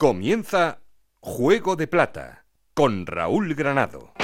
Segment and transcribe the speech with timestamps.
[0.00, 0.80] Comienza
[1.20, 4.14] Juego de Plata con Raúl Granado.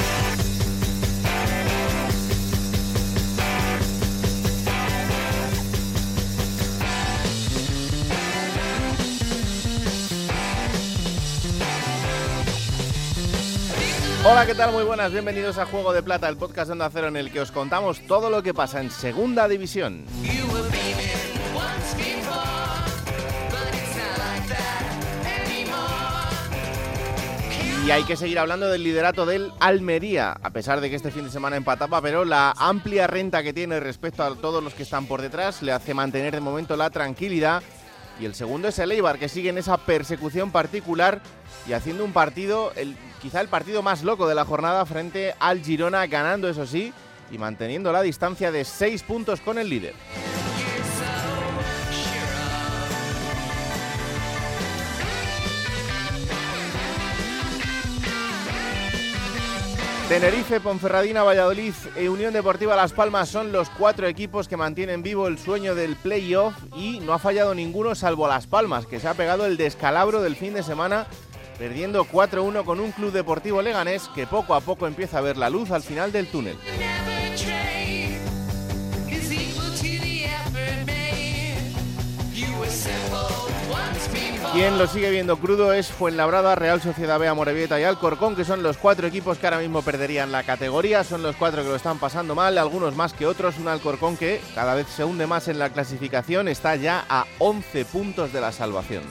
[14.24, 14.72] Hola, ¿qué tal?
[14.72, 17.40] Muy buenas, bienvenidos a Juego de Plata, el podcast de Onda Cero en el que
[17.40, 20.06] os contamos todo lo que pasa en Segunda División.
[27.86, 31.22] Y hay que seguir hablando del liderato del Almería, a pesar de que este fin
[31.22, 35.07] de semana empataba, pero la amplia renta que tiene respecto a todos los que están
[35.07, 37.63] por detrás le hace mantener de momento la tranquilidad.
[38.19, 41.21] Y el segundo es el Eibar, que sigue en esa persecución particular
[41.69, 42.73] y haciendo un partido,
[43.23, 46.93] quizá el partido más loco de la jornada frente al Girona, ganando eso sí,
[47.30, 49.95] y manteniendo la distancia de seis puntos con el líder.
[60.09, 65.26] Tenerife, Ponferradina, Valladolid e Unión Deportiva Las Palmas son los cuatro equipos que mantienen vivo
[65.26, 69.14] el sueño del playoff y no ha fallado ninguno salvo Las Palmas, que se ha
[69.14, 71.08] pegado el descalabro del fin de semana
[71.58, 75.50] perdiendo 4-1 con un club deportivo leganés que poco a poco empieza a ver la
[75.50, 76.56] luz al final del túnel.
[84.56, 88.62] Quien lo sigue viendo crudo es Fuenlabrada, Real Sociedad B, Morevieta y Alcorcón, que son
[88.62, 91.04] los cuatro equipos que ahora mismo perderían la categoría.
[91.04, 93.58] Son los cuatro que lo están pasando mal, algunos más que otros.
[93.58, 97.84] Un Alcorcón que cada vez se hunde más en la clasificación, está ya a 11
[97.84, 99.02] puntos de la salvación.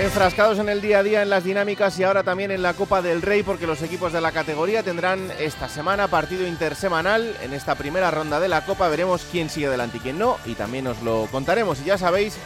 [0.00, 3.02] Enfrascados en el día a día en las dinámicas y ahora también en la Copa
[3.02, 7.74] del Rey porque los equipos de la categoría tendrán esta semana partido intersemanal en esta
[7.74, 8.88] primera ronda de la Copa.
[8.88, 11.82] Veremos quién sigue adelante y quién no y también os lo contaremos.
[11.82, 12.38] Y ya sabéis,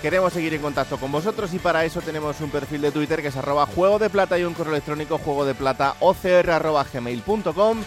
[0.00, 3.28] queremos seguir en contacto con vosotros y para eso tenemos un perfil de Twitter que
[3.28, 7.82] es arroba juego de plata y un correo electrónico juego de plata gmail.com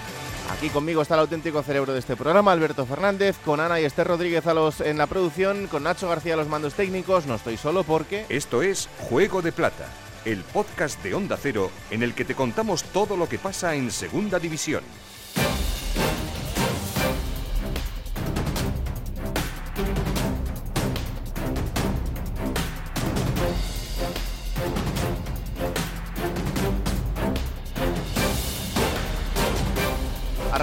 [0.51, 4.07] Aquí conmigo está el auténtico cerebro de este programa, Alberto Fernández, con Ana y Esther
[4.07, 7.25] Rodríguez a los, en la producción, con Nacho García a los mandos técnicos.
[7.25, 8.25] No estoy solo porque...
[8.29, 9.88] Esto es Juego de Plata,
[10.23, 13.91] el podcast de Onda Cero en el que te contamos todo lo que pasa en
[13.91, 14.84] Segunda División.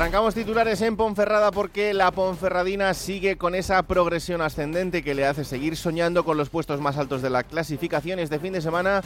[0.03, 5.45] Arrancamos titulares en Ponferrada porque la Ponferradina sigue con esa progresión ascendente que le hace
[5.45, 8.19] seguir soñando con los puestos más altos de la clasificación.
[8.19, 9.03] Este fin de semana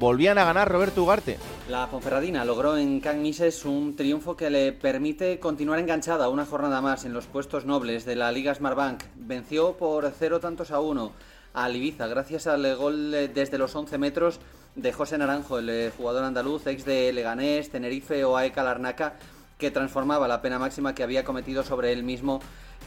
[0.00, 1.38] volvían a ganar Roberto Ugarte.
[1.68, 6.80] La Ponferradina logró en Can Mises un triunfo que le permite continuar enganchada una jornada
[6.80, 9.04] más en los puestos nobles de la Liga Smartbank.
[9.14, 11.12] Venció por cero tantos a uno
[11.54, 14.40] al Ibiza gracias al gol desde los 11 metros
[14.74, 19.14] de José Naranjo, el jugador andaluz, ex de Leganés, Tenerife o AECA Larnaca
[19.60, 22.40] que transformaba la pena máxima que había cometido sobre él mismo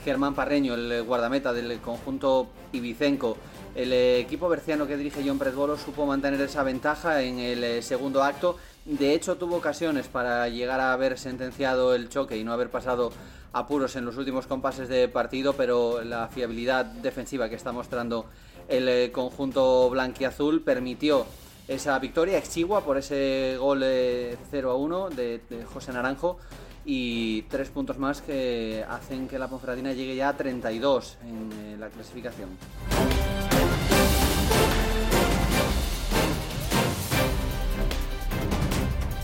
[0.03, 3.37] Germán Parreño, el guardameta del conjunto ibicenco.
[3.75, 8.23] El equipo berciano que dirige John Predbolo supo mantener esa ventaja en el eh, segundo
[8.23, 8.57] acto.
[8.83, 13.13] De hecho, tuvo ocasiones para llegar a haber sentenciado el choque y no haber pasado
[13.53, 18.25] apuros en los últimos compases de partido, pero la fiabilidad defensiva que está mostrando
[18.67, 21.25] el eh, conjunto blanquiazul permitió
[21.67, 26.37] esa victoria exigua por ese gol 0 eh, a 1 de, José Naranjo
[26.85, 31.77] y tres puntos más que hacen que la Ponferradina llegue ya a 32 en eh,
[31.77, 32.49] la clasificación.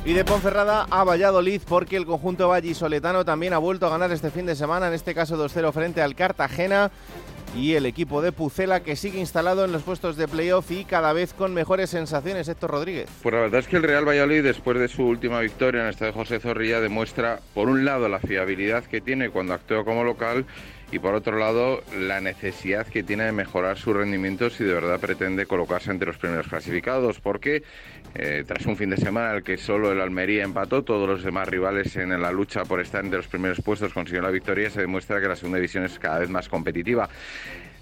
[0.05, 4.31] Y de Ponferrada a Valladolid porque el conjunto vallisoletano también ha vuelto a ganar este
[4.31, 6.89] fin de semana, en este caso 2-0 frente al Cartagena
[7.55, 11.13] y el equipo de Pucela que sigue instalado en los puestos de playoff y cada
[11.13, 12.47] vez con mejores sensaciones.
[12.47, 13.09] Héctor Rodríguez.
[13.21, 15.93] Pues la verdad es que el Real Valladolid, después de su última victoria en el
[15.93, 20.45] estadio José Zorrilla, demuestra, por un lado, la fiabilidad que tiene cuando actúa como local
[20.91, 24.99] y por otro lado la necesidad que tiene de mejorar su rendimiento si de verdad
[24.99, 27.63] pretende colocarse entre los primeros clasificados, porque
[28.15, 31.23] eh, tras un fin de semana en el que solo el Almería empató, todos los
[31.23, 34.81] demás rivales en la lucha por estar entre los primeros puestos consiguieron la victoria, se
[34.81, 37.09] demuestra que la segunda división es cada vez más competitiva.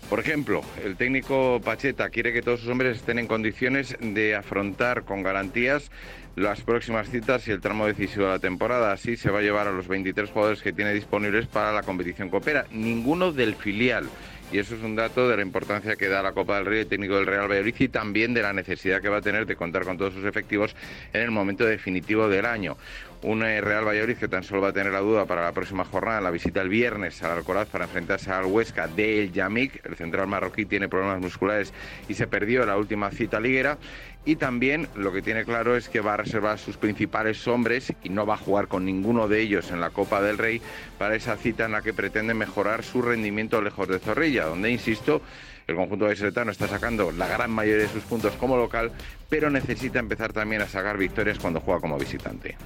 [0.09, 5.03] Por ejemplo, el técnico Pacheta quiere que todos sus hombres estén en condiciones de afrontar
[5.03, 5.91] con garantías
[6.37, 8.93] las próximas citas y el tramo decisivo de la temporada.
[8.93, 12.29] Así se va a llevar a los 23 jugadores que tiene disponibles para la competición
[12.29, 12.67] coopera.
[12.71, 14.07] Ninguno del filial.
[14.49, 16.87] Y eso es un dato de la importancia que da la Copa del Rey, el
[16.87, 19.83] técnico del Real Valladolid y también de la necesidad que va a tener de contar
[19.83, 20.73] con todos sus efectivos
[21.11, 22.77] en el momento definitivo del año.
[23.23, 26.21] Un Real Valladolid que tan solo va a tener la duda para la próxima jornada,
[26.21, 29.85] la visita el viernes al Alcoraz para enfrentarse al Huesca del Yamik.
[29.85, 31.73] El central marroquí tiene problemas musculares
[32.07, 33.77] y se perdió la última cita liguera.
[34.25, 38.09] Y también lo que tiene claro es que va a reservar sus principales hombres y
[38.09, 40.61] no va a jugar con ninguno de ellos en la Copa del Rey
[40.97, 45.21] para esa cita en la que pretende mejorar su rendimiento lejos de Zorrilla, donde, insisto,
[45.67, 48.91] el conjunto de Setano está sacando la gran mayoría de sus puntos como local,
[49.29, 52.57] pero necesita empezar también a sacar victorias cuando juega como visitante.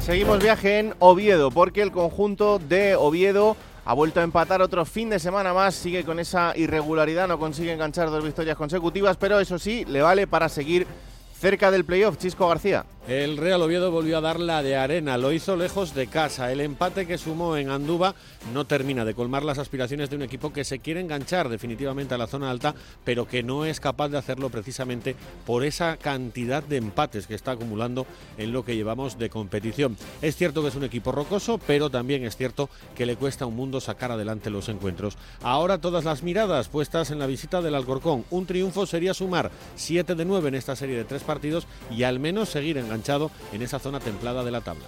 [0.00, 5.08] Seguimos viaje en Oviedo, porque el conjunto de Oviedo ha vuelto a empatar otro fin
[5.08, 9.58] de semana más, sigue con esa irregularidad, no consigue enganchar dos victorias consecutivas, pero eso
[9.58, 10.86] sí, le vale para seguir
[11.38, 12.84] cerca del playoff, Chisco García.
[13.08, 16.52] El Real Oviedo volvió a dar la de arena, lo hizo lejos de casa.
[16.52, 18.14] El empate que sumó en Andúba
[18.52, 22.18] no termina de colmar las aspiraciones de un equipo que se quiere enganchar definitivamente a
[22.18, 22.74] la zona alta,
[23.04, 25.16] pero que no es capaz de hacerlo precisamente
[25.46, 28.06] por esa cantidad de empates que está acumulando
[28.36, 29.96] en lo que llevamos de competición.
[30.20, 33.56] Es cierto que es un equipo rocoso, pero también es cierto que le cuesta un
[33.56, 35.16] mundo sacar adelante los encuentros.
[35.40, 38.26] Ahora todas las miradas puestas en la visita del Alcorcón.
[38.28, 42.18] Un triunfo sería sumar 7 de 9 en esta serie de tres partidos y al
[42.18, 42.97] menos seguir enganchando
[43.52, 44.84] en esa zona templada de la tabla.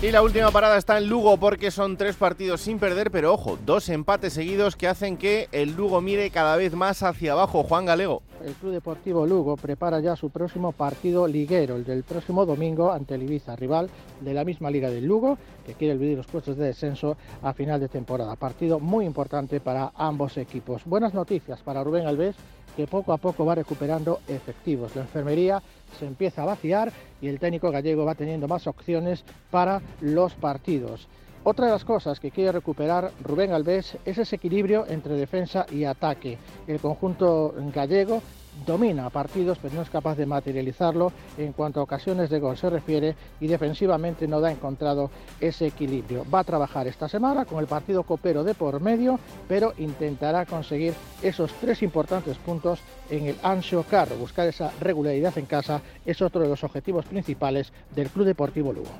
[0.00, 3.58] Y la última parada está en Lugo porque son tres partidos sin perder, pero ojo,
[3.66, 7.64] dos empates seguidos que hacen que el Lugo mire cada vez más hacia abajo.
[7.64, 8.22] Juan Galego.
[8.44, 13.16] El Club Deportivo Lugo prepara ya su próximo partido liguero, el del próximo domingo ante
[13.16, 13.90] el Ibiza, rival
[14.20, 17.80] de la misma liga del Lugo, que quiere olvidar los puestos de descenso a final
[17.80, 18.36] de temporada.
[18.36, 20.82] Partido muy importante para ambos equipos.
[20.84, 22.36] Buenas noticias para Rubén Alves
[22.78, 24.94] que poco a poco va recuperando efectivos.
[24.94, 25.60] La enfermería
[25.98, 31.08] se empieza a vaciar y el técnico gallego va teniendo más opciones para los partidos.
[31.42, 35.82] Otra de las cosas que quiere recuperar Rubén Alves es ese equilibrio entre defensa y
[35.82, 36.38] ataque.
[36.68, 38.22] El conjunto gallego
[38.66, 42.70] domina partidos, pero no es capaz de materializarlo en cuanto a ocasiones de gol se
[42.70, 45.10] refiere y defensivamente no ha encontrado
[45.40, 46.24] ese equilibrio.
[46.32, 49.18] Va a trabajar esta semana con el partido copero de por medio,
[49.48, 54.16] pero intentará conseguir esos tres importantes puntos en el Ansio Carro.
[54.16, 58.90] Buscar esa regularidad en casa es otro de los objetivos principales del Club Deportivo Lugo.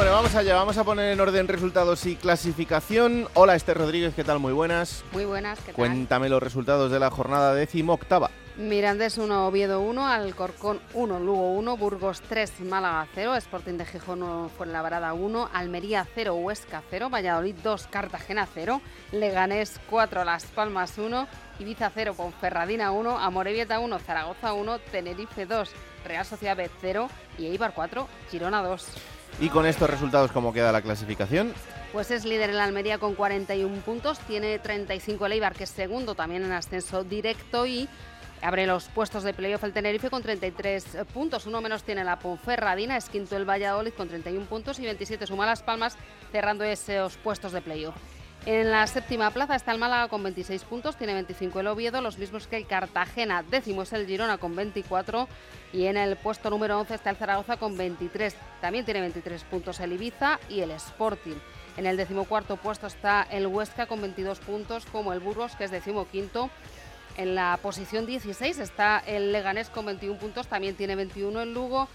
[0.00, 3.28] Bueno, vamos allá, vamos a poner en orden resultados y clasificación.
[3.34, 4.38] Hola Esther Rodríguez, ¿qué tal?
[4.38, 5.04] Muy buenas.
[5.12, 5.74] Muy buenas, ¿qué tal?
[5.74, 8.30] Cuéntame los resultados de la jornada décimo octava.
[8.56, 14.22] Mirandés 1, Oviedo 1, Alcorcón 1, Lugo 1, Burgos 3, Málaga 0, Sporting de Gijón
[14.22, 18.80] 1, Fuenlabrada 1, Almería 0, Huesca 0, Valladolid 2, Cartagena 0,
[19.12, 25.70] Leganés 4, Las Palmas 1, Ibiza 0, Ponferradina 1, Amorebieta 1, Zaragoza 1, Tenerife 2,
[26.06, 28.86] Real Sociedad B 0 y Eibar 4, Girona 2.
[29.40, 31.54] ¿Y con estos resultados cómo queda la clasificación?
[31.94, 35.70] Pues es líder en la Almería con 41 puntos, tiene 35 el Eibar, que es
[35.70, 37.88] segundo también en ascenso directo y
[38.42, 41.46] abre los puestos de playoff el Tenerife con 33 puntos.
[41.46, 45.46] Uno menos tiene la Ponferradina, es quinto el Valladolid con 31 puntos y 27 suma
[45.46, 45.96] Las Palmas,
[46.30, 47.96] cerrando esos puestos de playoff.
[48.46, 52.16] En la séptima plaza está el Málaga con 26 puntos, tiene 25 el Oviedo, los
[52.16, 53.42] mismos que el Cartagena.
[53.42, 55.28] Décimo es el Girona con 24
[55.74, 58.34] y en el puesto número 11 está el Zaragoza con 23.
[58.62, 61.36] También tiene 23 puntos el Ibiza y el Sporting.
[61.76, 65.70] En el decimocuarto puesto está el Huesca con 22 puntos, como el Burgos, que es
[65.70, 66.48] decimoquinto.
[67.18, 71.88] En la posición 16 está el Leganés con 21 puntos, también tiene 21 el Lugo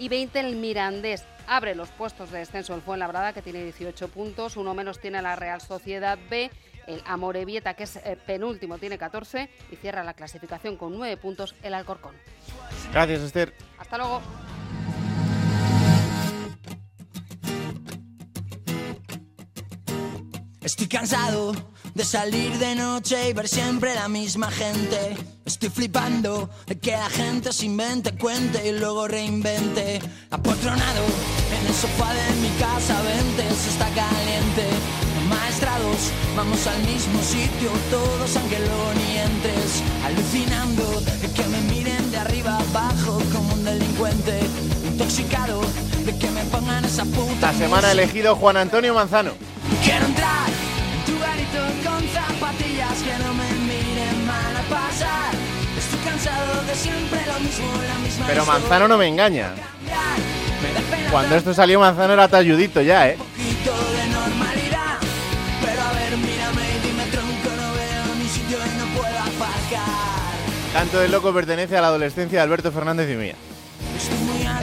[0.00, 1.24] y 20 el Mirandés.
[1.46, 5.36] Abre los puestos de descenso el Fuenlabrada, que tiene 18 puntos, uno menos tiene la
[5.36, 6.50] Real Sociedad B,
[6.86, 11.54] el Amorebieta, que es eh, penúltimo, tiene 14 y cierra la clasificación con 9 puntos
[11.62, 12.14] el Alcorcón.
[12.92, 13.54] Gracias, Esther.
[13.78, 14.22] Hasta luego.
[20.62, 21.52] Estoy cansado
[21.94, 25.16] de salir de noche y ver siempre la misma gente.
[25.44, 30.00] Estoy flipando de que la gente se invente, cuente y luego reinvente.
[30.30, 31.04] Apotronado
[31.60, 34.66] en el sofá de mi casa, vente, se está caliente.
[35.28, 39.82] Maestrados, vamos al mismo sitio, todos aunque luego ni entres.
[40.04, 44.40] Alucinando de que me miren de arriba abajo como un delincuente.
[44.86, 45.60] Intoxicado
[46.04, 47.52] de que me pongan esa puta.
[47.52, 49.32] La semana ha elegido Juan Antonio Manzano.
[49.84, 50.41] Quiero entrar
[52.52, 55.34] zapatillas que no me miren mal a pasar.
[55.78, 58.46] Estoy cansado de siempre lo mismo, la misma Pero.
[58.46, 59.52] Manzano no me engaña.
[61.10, 63.18] Cuando esto salió Manzano era talludito ya, ¿eh?
[70.72, 73.34] Canto del Loco pertenece a la adolescencia de Alberto Fernández y mía.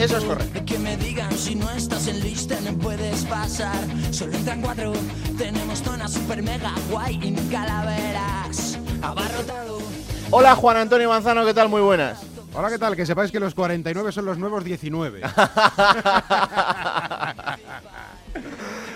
[0.00, 0.64] Eso es correcto.
[0.64, 3.76] Que me digan si no estás en lista no puedes pasar.
[4.10, 4.94] Solo entran cuatro,
[5.36, 8.78] tenemos zona super mega guay y calaveras.
[9.02, 9.78] Abarrotado.
[10.30, 11.68] Hola Juan Antonio Manzano, ¿qué tal?
[11.68, 12.22] Muy buenas.
[12.54, 12.96] Hola, ¿qué tal?
[12.96, 15.20] Que sepáis que los 49 son los nuevos 19.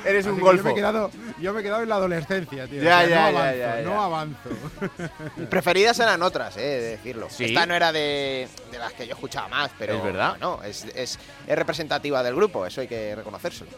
[0.04, 0.62] Eres un Así golfo.
[0.62, 2.82] Yo me, he quedado, yo me he quedado en la adolescencia, tío.
[2.82, 3.82] Ya, O sea, ya, no ya, avanzo, ya, ya.
[3.82, 4.50] no avanzo.
[5.50, 7.28] Preferidas eran otras, eh, de decirlo.
[7.30, 7.44] ¿Sí?
[7.46, 10.36] Esta no era de, de las que yo escuchaba más, pero ¿Es verdad?
[10.40, 13.70] no, es, es, es representativa del grupo, eso hay que reconocérselo.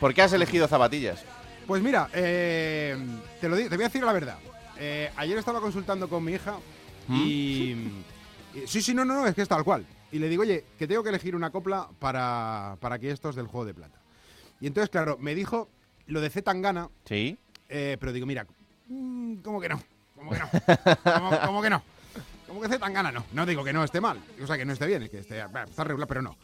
[0.00, 1.24] ¿Por qué has elegido zapatillas?
[1.66, 2.96] Pues mira, eh,
[3.40, 4.38] te, lo te voy a decir la verdad.
[4.78, 6.54] Eh, ayer estaba consultando con mi hija
[7.08, 7.16] ¿Mm?
[7.16, 8.04] y, y-
[8.66, 9.84] Sí, sí, no, no, no, es que es tal cual.
[10.10, 13.46] Y le digo, oye, que tengo que elegir una copla para, para que estos del
[13.46, 13.97] juego de plata.
[14.60, 15.68] Y entonces, claro, me dijo
[16.06, 17.38] lo de Z Tangana, Sí.
[17.68, 18.46] eh, pero digo, mira,
[18.88, 19.80] mm, ¿cómo que no?
[20.16, 20.48] ¿Cómo que no?
[21.46, 21.82] ¿Cómo, que no?
[22.46, 23.24] ¿Cómo que Z Tangana no?
[23.32, 25.84] No digo que no esté mal, o sea, que no esté bien, que esté, está
[25.84, 26.36] regular, pero no.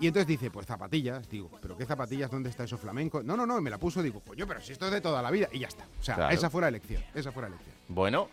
[0.00, 2.28] Y entonces dice, pues zapatillas, digo, ¿pero qué zapatillas?
[2.30, 3.22] ¿Dónde está eso flamenco?
[3.22, 5.30] No, no, no, me la puso, digo, coño, pero si esto es de toda la
[5.30, 5.84] vida, y ya está.
[6.00, 6.34] O sea, Claro.
[6.34, 7.74] esa fue la elección, esa fue la elección.
[7.88, 8.28] Bueno,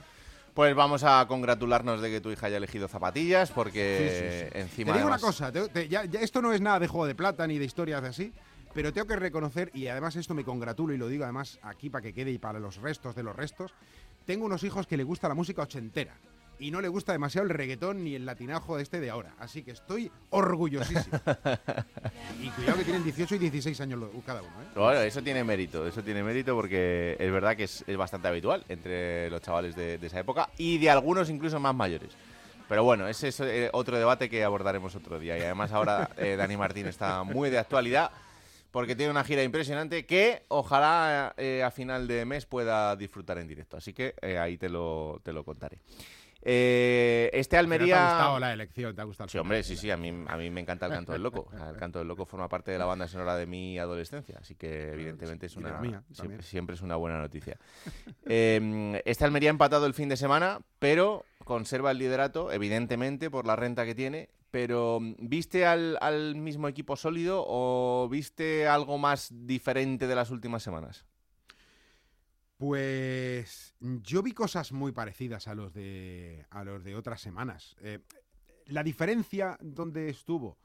[0.55, 4.59] pues vamos a congratularnos de que tu hija haya elegido zapatillas porque Sí, sí, sí.
[4.59, 6.87] encima Te digo además- una cosa, te- te- ya- ya esto no es nada de
[6.87, 8.33] juego de plata ni de historias de así,
[8.73, 12.01] pero tengo que reconocer, y además esto me congratulo y lo digo además aquí para
[12.01, 13.73] que quede y para los restos de los restos,
[14.25, 16.15] tengo unos hijos que le gusta la música ochentera.
[16.61, 19.33] Y no le gusta demasiado el reggaetón ni el latinajo de este de ahora.
[19.39, 21.17] Así que estoy orgullosísimo.
[22.41, 24.67] y cuidado que tienen 18 y 16 años cada uno, ¿eh?
[24.75, 28.65] Bueno, eso tiene mérito, eso tiene mérito porque es verdad que es, es bastante habitual
[28.67, 32.11] entre los chavales de, de esa época y de algunos incluso más mayores.
[32.69, 35.37] Pero bueno, ese es eh, otro debate que abordaremos otro día.
[35.37, 38.11] Y además ahora eh, Dani Martín está muy de actualidad
[38.71, 43.47] porque tiene una gira impresionante que ojalá eh, a final de mes pueda disfrutar en
[43.47, 43.77] directo.
[43.77, 45.79] Así que eh, ahí te lo, te lo contaré.
[46.41, 47.95] Eh, este Almería...
[47.95, 48.95] ¿Te ha gustado la elección?
[48.95, 51.11] ¿Te ha gustado Sí, hombre, sí, sí, a mí, a mí me encanta el canto
[51.11, 51.49] del loco.
[51.69, 54.93] El canto del loco forma parte de la banda sonora de mi adolescencia, así que
[54.93, 56.03] evidentemente es una, mía
[56.41, 57.57] siempre, es una buena noticia.
[58.31, 63.47] Eh, este Almería ha empatado el fin de semana, pero conserva el liderato, evidentemente, por
[63.47, 64.29] la renta que tiene.
[64.51, 71.05] Pero, ¿viste al, mismo equipo sólido o viste algo más diferente de las últimas semanas?
[72.57, 77.75] Pues yo vi cosas muy parecidas a los de a los de otras semanas.
[77.79, 77.99] Eh,
[78.65, 80.57] la diferencia donde estuvo,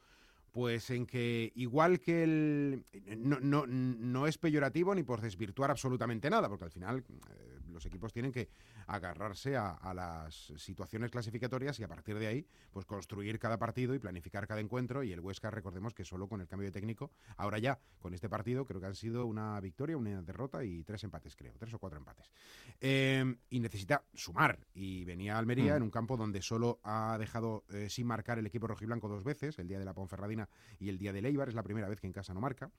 [0.54, 2.87] pues en que igual que el
[3.18, 7.84] no, no, no es peyorativo ni por desvirtuar absolutamente nada, porque al final eh, los
[7.87, 8.49] equipos tienen que
[8.87, 13.96] agarrarse a, a las situaciones clasificatorias y a partir de ahí, pues construir cada partido
[13.96, 15.02] y planificar cada encuentro.
[15.02, 18.28] Y el Huesca, recordemos que solo con el cambio de técnico, ahora ya con este
[18.28, 21.80] partido, creo que han sido una victoria, una derrota y tres empates, creo, tres o
[21.80, 22.30] cuatro empates.
[22.80, 24.61] Eh, y necesita sumar.
[24.73, 25.76] Y venía a Almería Mm.
[25.78, 29.58] en un campo donde solo ha dejado eh, sin marcar el equipo rojiblanco dos veces,
[29.58, 30.43] el día de la Ponferradina
[30.78, 32.70] y el día de Leibar, es la primera vez que en casa no marca.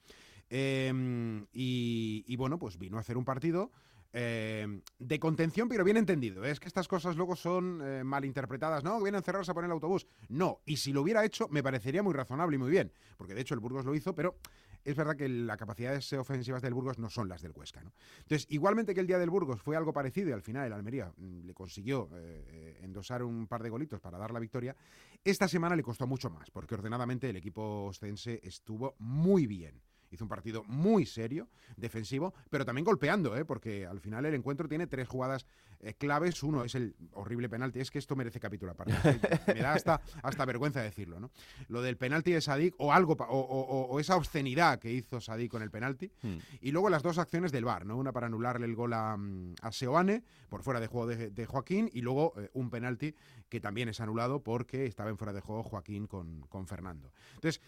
[0.50, 3.72] Eh, y, bueno, pues vino a hacer un partido
[4.14, 6.46] eh, de contención, pero bien entendido.
[6.46, 8.84] Es que estas cosas luego son eh, malinterpretadas.
[8.84, 10.08] No, vienen a encerrarse a poner el autobús.
[10.30, 12.94] No, y si lo hubiera hecho, me parecería muy razonable y muy bien.
[13.18, 14.38] Porque de hecho el Burgos lo hizo, pero
[14.86, 17.84] es verdad que las capacidades ofensivas del Burgos no son las del Huesca.
[17.84, 17.92] ¿no?
[18.20, 21.12] Entonces, igualmente que el día del Burgos fue algo parecido y al final el Almería
[21.18, 24.76] mm, le consiguió eh, eh, endosar un par de golitos para dar la victoria,
[25.24, 29.82] esta semana le costó mucho más, porque ordenadamente el equipo ostense estuvo muy bien.
[30.16, 33.46] Hizo un partido muy serio, defensivo, pero también golpeando, ¿eh?
[33.46, 35.46] porque al final el encuentro tiene tres jugadas
[35.82, 36.42] eh, claves.
[36.42, 38.94] Uno es el horrible penalti, es que esto merece capítulo aparte.
[39.54, 41.20] Me da hasta, hasta vergüenza decirlo.
[41.20, 41.30] ¿no?
[41.68, 45.20] Lo del penalti de Sadik o algo o, o- o- o esa obscenidad que hizo
[45.22, 46.12] Sadik con el penalti.
[46.22, 46.38] Hmm.
[46.62, 47.98] Y luego las dos acciones del VAR, ¿no?
[47.98, 51.46] Una para anularle el gol a, mm, a Seoane por fuera de juego de, de
[51.46, 53.14] Joaquín y luego eh, un penalti
[53.50, 57.12] que también es anulado porque estaba en fuera de juego Joaquín con, con Fernando.
[57.36, 57.62] Entonces,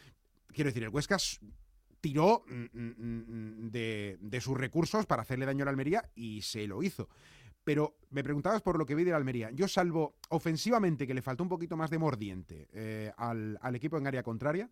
[0.54, 1.18] quiero decir, el Huesca
[2.08, 6.66] tiró mm, mm, mm, de, sus recursos para hacerle daño a la Almería y se
[6.66, 7.10] lo hizo.
[7.66, 9.52] Pero me preguntabas por lo que vi de la Almería.
[9.52, 13.98] Yo salvo ofensivamente que le faltó un poquito más de mordiente eh, al, al equipo
[13.98, 14.70] en área contraria,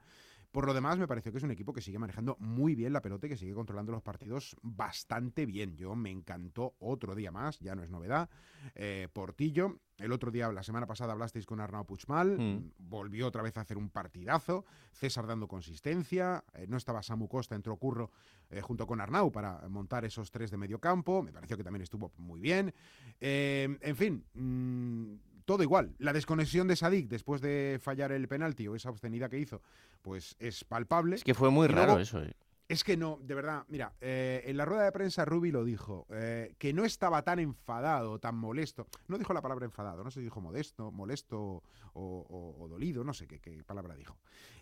[0.55, 3.01] por lo demás, me pareció que es un equipo que sigue manejando muy bien la
[3.01, 5.75] pelota y que sigue controlando los partidos bastante bien.
[5.75, 8.29] Yo me encantó otro día más, ya no es novedad.
[8.73, 12.71] Eh, Portillo, el otro día, la semana pasada, hablasteis con Arnau Puigmal, Mm.
[12.77, 14.63] volvió otra vez a hacer un partidazo.
[14.93, 18.11] César dando consistencia, eh, no estaba Samu Costa, entró Curro
[18.49, 21.21] eh, junto con Arnau para montar esos tres de medio campo.
[21.21, 22.73] Me pareció que también estuvo muy bien.
[23.19, 25.95] Eh, en fin, mm, todo igual.
[25.99, 29.61] La desconexión de Sadik después de fallar el penalti o esa obscenidad que hizo,
[30.01, 31.15] pues es palpable.
[31.15, 32.21] Es que fue muy Y raro luego- eso.
[32.23, 32.33] eh.
[32.67, 36.07] Es que no, de verdad, mira, eh, en la rueda de prensa Rubi lo dijo,
[36.09, 38.87] eh, que no estaba tan enfadado, tan molesto.
[39.07, 41.61] No dijo la palabra enfadado, no se dijo modesto, molesto
[41.93, 44.17] o, dolido, no sé qué, palabra dijo.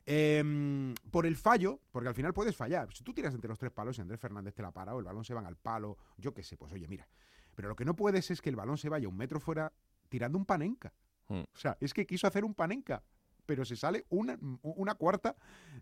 [0.05, 2.93] Em, por el fallo, porque al final puedes fallar.
[2.93, 5.05] Si tú tiras entre los tres palos y Andrés Fernández te la para o el
[5.05, 7.07] balón se va al palo, yo qué sé, pues oye, mira.
[7.55, 9.71] Pero lo que no puedes es que el balón se vaya un metro fuera
[10.13, 10.93] tirando un panenca.
[11.27, 11.41] Hmm.
[11.41, 13.03] O sea, es que quiso hacer un panenca
[13.45, 15.35] pero se sale una, una cuarta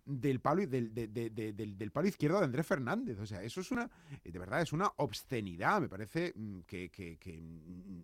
[0.03, 3.19] del palo, del, del, palo izquierdo de Andrés Fernández.
[3.19, 3.87] O sea, eso es una,
[4.23, 5.79] de verdad, es una obscenidad.
[5.79, 7.39] Me parece mm, que, que,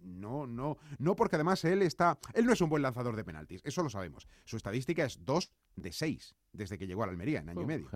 [0.04, 3.62] no, no, no, porque además él está, él no es un buen lanzador de penaltis,
[3.64, 4.28] eso lo sabemos.
[4.46, 7.66] Su estadística es 2 de 6 desde que llegó a la Almería en año y
[7.66, 7.90] medio.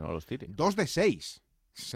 [0.49, 1.43] 2 de 6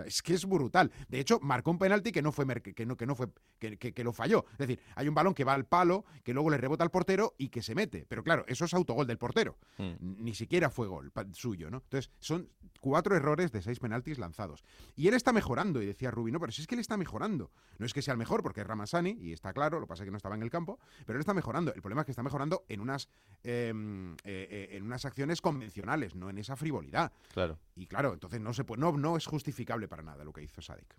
[0.06, 0.92] es que es brutal.
[1.10, 3.28] De hecho, marcó un penalti que no fue que no, que no fue
[3.60, 4.46] que, que, lo falló.
[4.54, 7.34] Es decir, hay un balón que va al palo, que luego le rebota al portero
[7.38, 8.06] y que se mete.
[8.08, 9.58] Pero claro, eso es autogol del portero.
[9.78, 9.94] Hmm.
[10.00, 11.78] Ni siquiera fue gol suyo, ¿no?
[11.78, 14.64] Entonces, son cuatro errores de seis penaltis lanzados.
[14.96, 17.52] Y él está mejorando, y decía Rubino, pero si es que él está mejorando.
[17.80, 20.04] No es que sea el mejor, porque es Ramasani, y está claro, lo que pasa
[20.04, 21.74] es que no estaba en el campo, pero él está mejorando.
[21.74, 23.10] El problema es que está mejorando en unas,
[23.44, 27.12] em, eh, eh, en unas acciones convencionales, no en esa frivolidad.
[27.34, 27.60] Claro.
[27.76, 30.62] Y claro, entonces no, se puede, no, no es justificable para nada lo que hizo
[30.62, 30.96] Sadik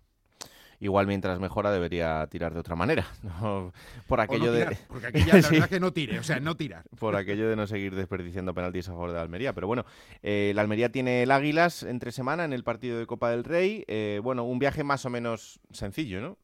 [0.79, 3.05] igual mientras mejora debería tirar de otra manera.
[4.07, 4.77] por aquello de.
[4.87, 6.83] Porque aquí ya la verdad que no tire, o sea, no tirar.
[6.99, 9.53] por aquello de no seguir desperdiciando penaltis a favor de la Almería.
[9.53, 9.85] Pero bueno,
[10.21, 13.83] eh, la Almería tiene el Águilas entre semana en el partido de Copa del Rey.
[13.87, 16.37] Eh, bueno, un viaje más o menos sencillo, ¿no?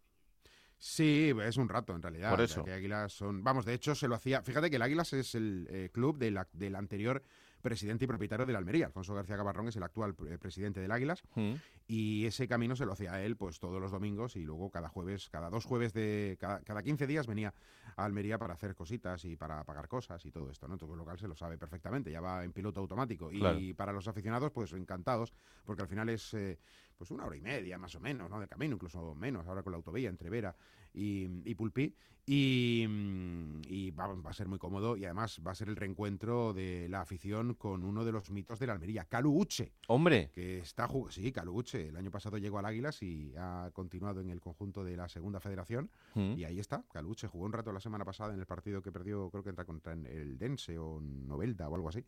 [0.77, 2.29] Sí, es un rato en realidad.
[2.29, 2.65] Por eso.
[2.69, 3.43] Águilas son.
[3.43, 4.41] Vamos, de hecho se lo hacía.
[4.41, 7.23] Fíjate que el Águilas es el eh, club de la, del anterior
[7.63, 8.85] presidente y propietario de la Almería.
[8.85, 11.53] Alfonso García Cabarrón es el actual eh, presidente del Águilas mm.
[11.87, 15.29] y ese camino se lo hacía él pues todos los domingos y luego cada jueves,
[15.29, 17.53] cada dos jueves de cada, cada 15 días venía
[17.95, 20.77] a Almería para hacer cositas y para pagar cosas y todo esto, ¿no?
[20.77, 24.07] Todo el local se lo sabe perfectamente, ya va en piloto automático y para los
[24.07, 26.59] aficionados pues encantados porque al final es eh,
[26.97, 28.39] pues una hora y media más o menos, ¿no?
[28.39, 30.55] De camino, incluso menos, ahora con la autovía entre Vera
[30.93, 31.95] y, y Pulpí.
[32.25, 37.01] Y, va, a ser muy cómodo y además va a ser el reencuentro de la
[37.01, 39.73] afición con uno de los mitos de la Almería, Calu Uche.
[39.87, 40.29] Hombre.
[40.33, 41.89] Que está Sí, Calu Uche.
[41.89, 45.39] El año pasado llegó al Águilas y ha continuado en el conjunto de la segunda
[45.41, 45.89] federación.
[46.15, 46.33] Mm.
[46.37, 47.27] Y ahí está, Calu Uche.
[47.27, 49.93] Jugó un rato la semana pasada en el partido que perdió, creo que entra contra
[49.93, 52.05] el Dense o Novelda o algo así.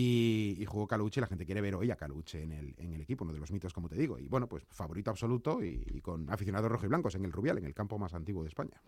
[0.00, 3.24] Y, jugó Caluche, la gente quiere ver hoy a Caluche en el, en el equipo,
[3.24, 4.16] uno de los mitos, como te digo.
[4.16, 7.98] Y bueno, pues favorito absoluto y, con aficionados rojiblancos en el Rubial, en el campo
[7.98, 8.80] más antiguo de España.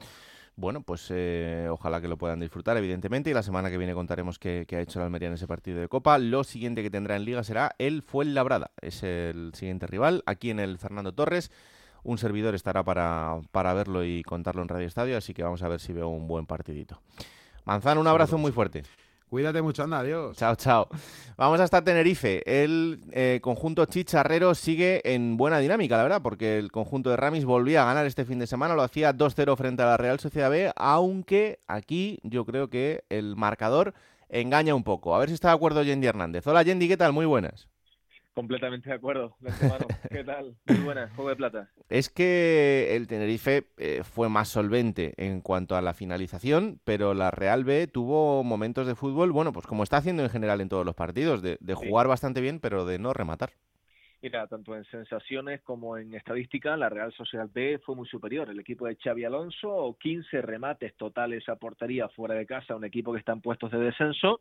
[0.55, 4.39] Bueno, pues eh, ojalá que lo puedan disfrutar, evidentemente, y la semana que viene contaremos
[4.39, 6.17] qué, ha hecho la Almería en ese partido de Copa.
[6.19, 10.61] Lo siguiente que tendrá en Liga será el Fuenlabrada, es el siguiente rival, aquí en
[10.61, 11.51] el Fernando Torres.
[12.05, 15.69] Un servidor estará para, para verlo y contarlo en Radio Estadio, así que vamos a
[15.69, 17.03] ver si veo un buen partidito.
[17.65, 18.85] Manzano, un abrazo muy fuerte.
[19.31, 20.37] Cuídate mucho, anda, adiós.
[20.37, 20.89] Chao, chao.
[21.37, 22.43] Vamos hasta Tenerife.
[22.47, 27.45] El eh, conjunto chicharrero sigue en buena dinámica, la verdad, porque el conjunto de Ramis
[27.45, 30.51] volvía a ganar este fin de semana, lo hacía 2-0 frente a la Real Sociedad
[30.51, 33.95] B, aunque aquí yo creo que el marcador
[34.31, 35.15] engaña un poco.
[35.15, 36.45] A ver si está de acuerdo Yendi Hernández.
[36.49, 37.13] Hola Yendi, ¿qué tal?
[37.13, 37.69] Muy buenas.
[38.35, 39.37] Completamente de acuerdo,
[40.11, 40.57] ¿Qué tal?
[40.67, 41.71] Muy buena, juego de plata.
[41.89, 47.33] Es que el Tenerife eh, fue más solvente en cuanto a la finalización, pero la
[47.33, 50.87] Real B tuvo momentos de fútbol, bueno, pues como está haciendo en general en todos
[50.87, 53.51] los partidos, de, jugar bastante bien, pero de no rematar.
[54.23, 58.51] Mira, tanto en sensaciones como en estadística, la Real Sociedad B fue muy superior.
[58.51, 63.13] El equipo de Xavi Alonso, 15 remates totales a portería fuera de casa, un equipo
[63.13, 64.41] que está en puestos de descenso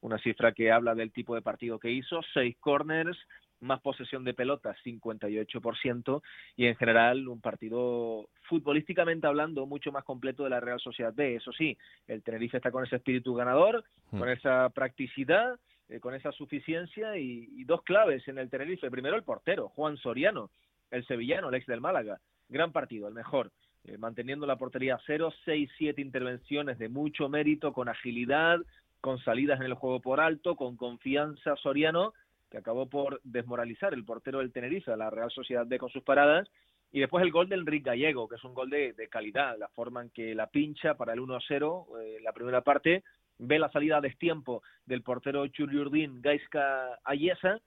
[0.00, 3.18] una cifra que habla del tipo de partido que hizo, seis corners,
[3.60, 6.22] más posesión de pelota, 58%,
[6.56, 11.36] y en general un partido futbolísticamente hablando mucho más completo de la Real Sociedad B.
[11.36, 14.18] Eso sí, el Tenerife está con ese espíritu ganador, hmm.
[14.18, 15.58] con esa practicidad,
[15.88, 18.90] eh, con esa suficiencia y, dos claves en el Tenerife.
[18.90, 20.50] Primero el portero, Juan Soriano,
[20.90, 22.20] el sevillano, el ex del Málaga.
[22.48, 23.52] Gran partido, el mejor.
[23.84, 28.58] Eh, manteniendo la portería a cero, seis, siete intervenciones de mucho mérito, con agilidad,
[29.00, 32.12] con salidas en el juego por alto, con confianza Soriano,
[32.50, 36.48] que acabó por desmoralizar el portero del Tenerife, la Real Sociedad B con sus paradas,
[36.92, 40.02] y después el gol del Rick Gallego, que es un gol de, calidad, la forma
[40.02, 43.04] en que la pincha para el 1-0, eh, la primera parte,
[43.38, 47.60] ve la salida a destiempo del portero Churiurdin Gaiska Ayesa,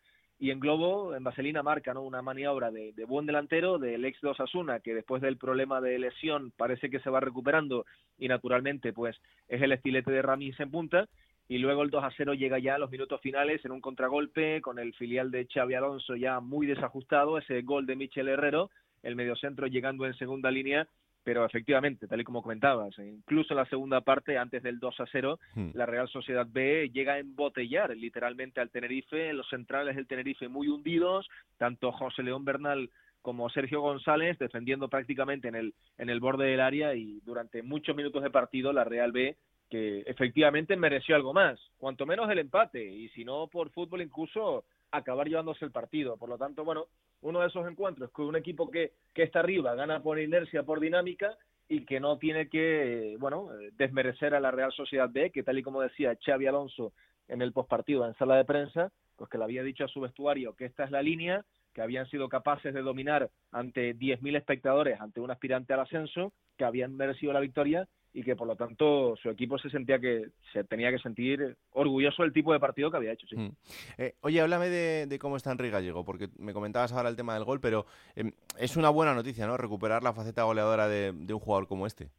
[0.44, 2.02] y en globo, en Vaselina marca ¿no?
[2.02, 6.52] una maniobra de, buen delantero del ex de Osasuna, que después del problema de lesión
[6.58, 7.86] parece que se va recuperando
[8.18, 9.16] y naturalmente pues
[9.48, 11.08] es el estilete de Ramis en punta,
[11.48, 14.60] y luego el 2 a 0 llega ya a los minutos finales en un contragolpe
[14.60, 18.70] con el filial de Xavi Alonso ya muy desajustado, ese gol de Michel Herrero,
[19.02, 20.90] el mediocentro llegando en segunda línea
[21.24, 25.06] pero efectivamente, tal y como comentabas, incluso en la segunda parte, antes del 2 a
[25.12, 25.70] 0, Hmm.
[25.74, 30.68] la Real Sociedad B llega a embotellar literalmente al Tenerife, los centrales del Tenerife muy
[30.68, 32.90] hundidos, tanto José León Bernal
[33.22, 37.96] como Sergio González defendiendo prácticamente en el, en el borde del área y durante muchos
[37.96, 39.38] minutos de partido la Real B
[39.70, 44.66] que efectivamente mereció algo más, cuanto menos el empate y si no por fútbol incluso
[44.92, 46.18] acabar llevándose el partido.
[46.18, 46.86] Por lo tanto, bueno,
[47.24, 50.80] uno de esos encuentros con un equipo que, que está arriba, gana por inercia, por
[50.80, 51.36] dinámica
[51.68, 55.58] y que no tiene que, bueno, eh, desmerecer a la Real Sociedad B, que tal
[55.58, 56.94] y como decía Xavi Alonso
[57.28, 60.54] en el postpartido en sala de prensa, pues que le había dicho a su vestuario
[60.56, 65.22] que esta es la línea, que habían sido capaces de dominar ante 10.000 espectadores, ante
[65.22, 69.30] un aspirante al ascenso, que habían merecido la victoria y que por lo tanto su
[69.30, 73.14] equipo se sentía que se tenía que sentir orgulloso del tipo de partido que había
[73.14, 73.36] hecho, sí.
[73.36, 73.52] Mm.
[73.98, 77.34] Eh, oye, háblame de, de cómo está Enrique Gallego, porque me comentabas ahora el tema
[77.34, 79.58] del gol, pero em, es una buena noticia, ¿no?
[79.58, 82.10] Recuperar la faceta goleadora de, de un jugador como este.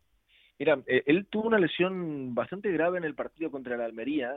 [0.59, 4.37] Mira, eh, él tuvo una lesión bastante grave en el partido contra el Almería.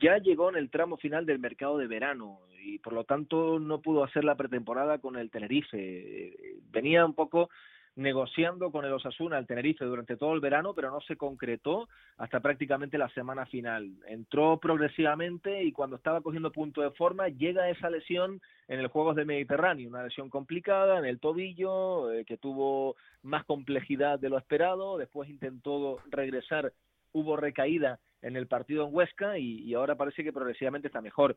[0.00, 3.80] Ya llegó en el tramo final del mercado de verano y por lo tanto no
[3.80, 5.78] pudo hacer la pretemporada con el Tenerife.
[5.78, 7.50] Eh, Venía un poco
[7.96, 12.40] negociando con el Osasuna el Tenerife durante todo el verano, pero no se concretó hasta
[12.40, 13.92] prácticamente la semana final.
[14.06, 19.16] Entró progresivamente y cuando estaba cogiendo punto de forma llega esa lesión en el Juegos
[19.16, 24.38] del Mediterráneo, una lesión complicada en el tobillo eh, que tuvo más complejidad de lo
[24.38, 26.72] esperado, después intentó regresar,
[27.12, 31.36] hubo recaída en el partido en Huesca y, y ahora parece que progresivamente está mejor.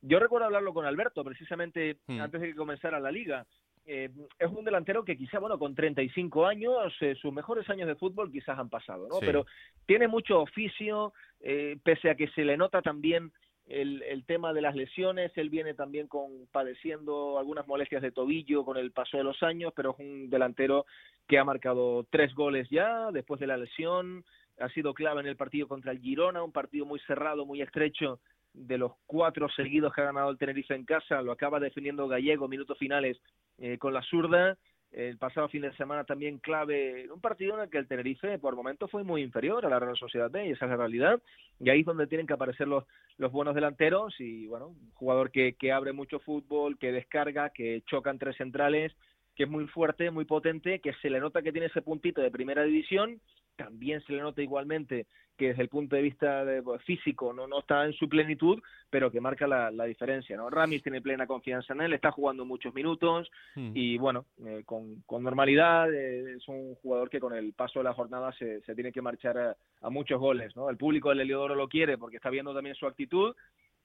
[0.00, 2.20] Yo recuerdo hablarlo con Alberto precisamente Hmm.
[2.20, 3.46] antes de que comenzara la liga.
[3.90, 7.94] Eh, es un delantero que quizá, bueno, con 35 años, eh, sus mejores años de
[7.94, 9.14] fútbol quizás han pasado, ¿no?
[9.14, 9.24] Sí.
[9.24, 9.46] Pero
[9.86, 13.32] tiene mucho oficio, eh, pese a que se le nota también
[13.66, 18.62] el, el tema de las lesiones, él viene también con padeciendo algunas molestias de tobillo
[18.62, 20.84] con el paso de los años, pero es un delantero
[21.26, 24.22] que ha marcado tres goles ya después de la lesión,
[24.58, 28.20] ha sido clave en el partido contra el Girona, un partido muy cerrado, muy estrecho,
[28.52, 32.48] de los cuatro seguidos que ha ganado el Tenerife en casa, lo acaba defendiendo Gallego,
[32.48, 33.18] minutos finales
[33.58, 34.56] eh, con la zurda,
[34.90, 38.56] el pasado fin de semana también clave, un partido en el que el Tenerife por
[38.56, 41.20] momentos fue muy inferior a la Real Sociedad B, y esa es la realidad,
[41.60, 42.84] y ahí es donde tienen que aparecer los,
[43.18, 47.82] los buenos delanteros, y bueno, un jugador que, que abre mucho fútbol, que descarga, que
[47.86, 48.96] choca entre centrales,
[49.36, 52.30] que es muy fuerte, muy potente, que se le nota que tiene ese puntito de
[52.30, 53.20] primera división,
[53.58, 57.46] también se le nota igualmente que desde el punto de vista de- pues, físico no,
[57.46, 60.36] no está en su plenitud, pero que marca la, la diferencia.
[60.36, 60.48] ¿no?
[60.50, 63.70] Ramis tiene plena confianza en él, está jugando muchos minutos Hmm.
[63.74, 67.84] y bueno, eh, con, con normalidad eh, es un jugador que con el paso de
[67.84, 70.56] la jornada se, se tiene que marchar a, a muchos goles.
[70.56, 70.70] ¿no?
[70.70, 73.34] El público del Heliodoro lo quiere porque está viendo también su actitud,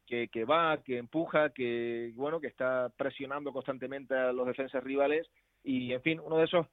[0.07, 5.29] que, que va, que empuja, que bueno, que está presionando constantemente a los defensas rivales
[5.63, 6.67] y en fin, uno de esos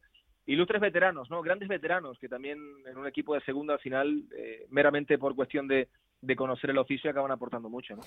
[0.46, 1.42] ilustres veteranos, ¿no?
[1.42, 5.68] Grandes veteranos que también en un equipo de segunda al final, eh, meramente por cuestión
[5.68, 5.88] de,
[6.20, 8.02] de conocer el oficio, acaban aportando mucho, ¿no?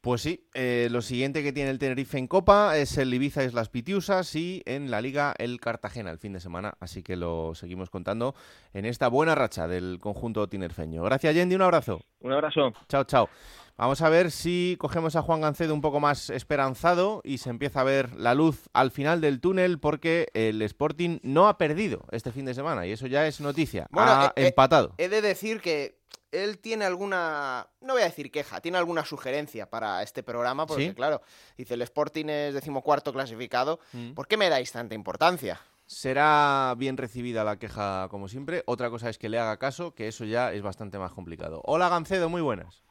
[0.00, 3.68] Pues sí, eh, lo siguiente que tiene el Tenerife en Copa es el Ibiza Islas
[3.68, 7.90] Pitiusas y en la Liga el Cartagena el fin de semana, así que lo seguimos
[7.90, 8.34] contando
[8.72, 11.02] en esta buena racha del conjunto tinerfeño.
[11.02, 12.00] Gracias, Yendi, un abrazo.
[12.20, 12.72] Un abrazo.
[12.88, 13.28] Chao, chao.
[13.76, 17.80] Vamos a ver si cogemos a Juan Gancedo un poco más esperanzado y se empieza
[17.80, 22.32] a ver la luz al final del túnel porque el Sporting no ha perdido este
[22.32, 23.86] fin de semana y eso ya es noticia.
[23.90, 24.94] Bueno, ha eh, eh, empatado.
[24.98, 25.99] He de decir que
[26.32, 30.88] él tiene alguna, no voy a decir queja, tiene alguna sugerencia para este programa, porque
[30.88, 30.94] ¿Sí?
[30.94, 31.22] claro,
[31.56, 34.12] dice el Sporting es decimocuarto clasificado, Mm.
[34.14, 35.60] ¿por qué me dais tanta importancia?
[35.86, 38.62] Será bien recibida la queja como siempre.
[38.66, 41.62] Otra cosa es que le haga caso, que eso ya es bastante más complicado.
[41.64, 42.84] Hola Gancedo, muy buenas.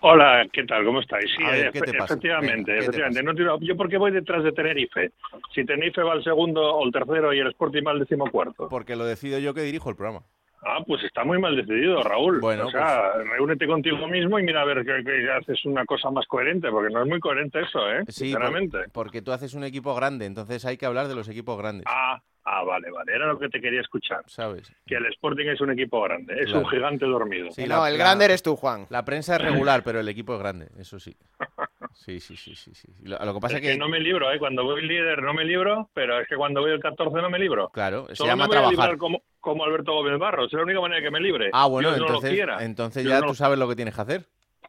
[0.00, 0.84] Hola, ¿qué tal?
[0.84, 1.30] ¿Cómo estáis?
[1.36, 2.14] Sí, ver, ¿qué te pasa?
[2.14, 3.44] efectivamente, Venga, ¿qué te efectivamente.
[3.44, 5.12] No yo porque voy detrás de Tenerife.
[5.54, 8.68] Si Tenerife va al segundo o el tercero y el Sporting va al decimocuarto.
[8.68, 10.24] Porque lo decido yo que dirijo el programa.
[10.68, 12.40] Ah, pues está muy mal decidido, Raúl.
[12.40, 15.84] Bueno, pues o sea, reúnete contigo mismo y mira a ver que, que haces una
[15.84, 18.00] cosa más coherente, porque no es muy coherente eso, ¿eh?
[18.08, 18.78] Sí, por- Sinceramente.
[18.92, 21.84] porque tú haces un equipo grande, entonces hay que hablar de los equipos grandes.
[21.88, 23.12] Ah, ah, vale, vale.
[23.14, 24.22] Era lo que te quería escuchar.
[24.26, 24.72] ¿Sabes?
[24.86, 26.60] Que el Sporting es un equipo grande, es Claro.
[26.60, 27.50] un gigante dormido.
[27.52, 28.86] Sí, no, la- el la- grande eres tú, Juan.
[28.90, 31.14] La prensa es regular, pero el equipo es grande, eso sí.
[31.94, 32.74] Sí, sí, sí, sí.
[32.74, 32.88] sí.
[33.04, 34.38] Lo, lo que pasa es es que que, no me libro, ¿eh?
[34.38, 37.38] Cuando voy líder no me libro, pero es que cuando voy el 14 no me
[37.38, 37.70] libro.
[37.70, 38.78] claro, se Solo llama me voy a trabajar.
[38.78, 40.46] librar como, como Alberto Gómez Barros.
[40.48, 41.50] Es la única manera que me libre.
[41.52, 44.00] Ah, bueno, Dios no lo entonces, entonces ya no- tú sabes lo que tienes que
[44.00, 44.26] hacer.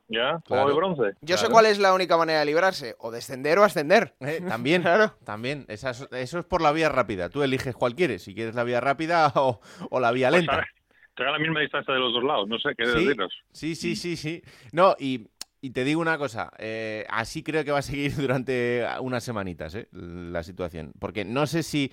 [0.09, 0.63] Ya, Claro.
[0.63, 1.03] como de bronce.
[1.21, 4.13] Yo sé cuál es la única manera de librarse, o descender o ascender.
[4.21, 5.13] Eh, También, Claro.
[5.25, 5.65] también.
[5.67, 7.29] Esa eso es por la vía rápida.
[7.29, 9.59] Tú eliges cuál quieres, si quieres la vía rápida o,
[9.89, 10.53] o la vía Pues, lenta.
[10.53, 10.67] ¿sabes?
[11.15, 12.91] Tenga la misma distancia de los dos lados, no sé qué Sí.
[13.05, 13.33] deciros.
[13.51, 14.41] Sí, sí, sí, sí.
[14.71, 15.27] No, y,
[15.61, 19.73] y te digo una cosa, eh, así creo que va a seguir durante unas semanitas
[19.75, 20.93] eh, la situación.
[20.99, 21.91] Porque no sé si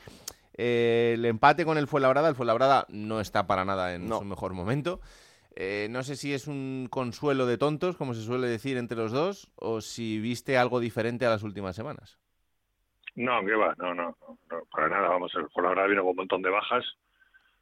[0.57, 4.55] Eh, el empate con el Fuenlabrada, el Fuenlabrada no está para nada en su mejor
[4.55, 5.01] momento.
[5.57, 9.12] Eh, no sé si es un consuelo de tontos, como se suele decir entre los
[9.12, 12.19] dos, o si viste algo diferente a las últimas semanas.
[13.14, 14.17] No, que va, no, no,
[14.51, 15.09] no, para nada.
[15.09, 16.85] Vamos, el Fuenlabrada vino con un montón de bajas,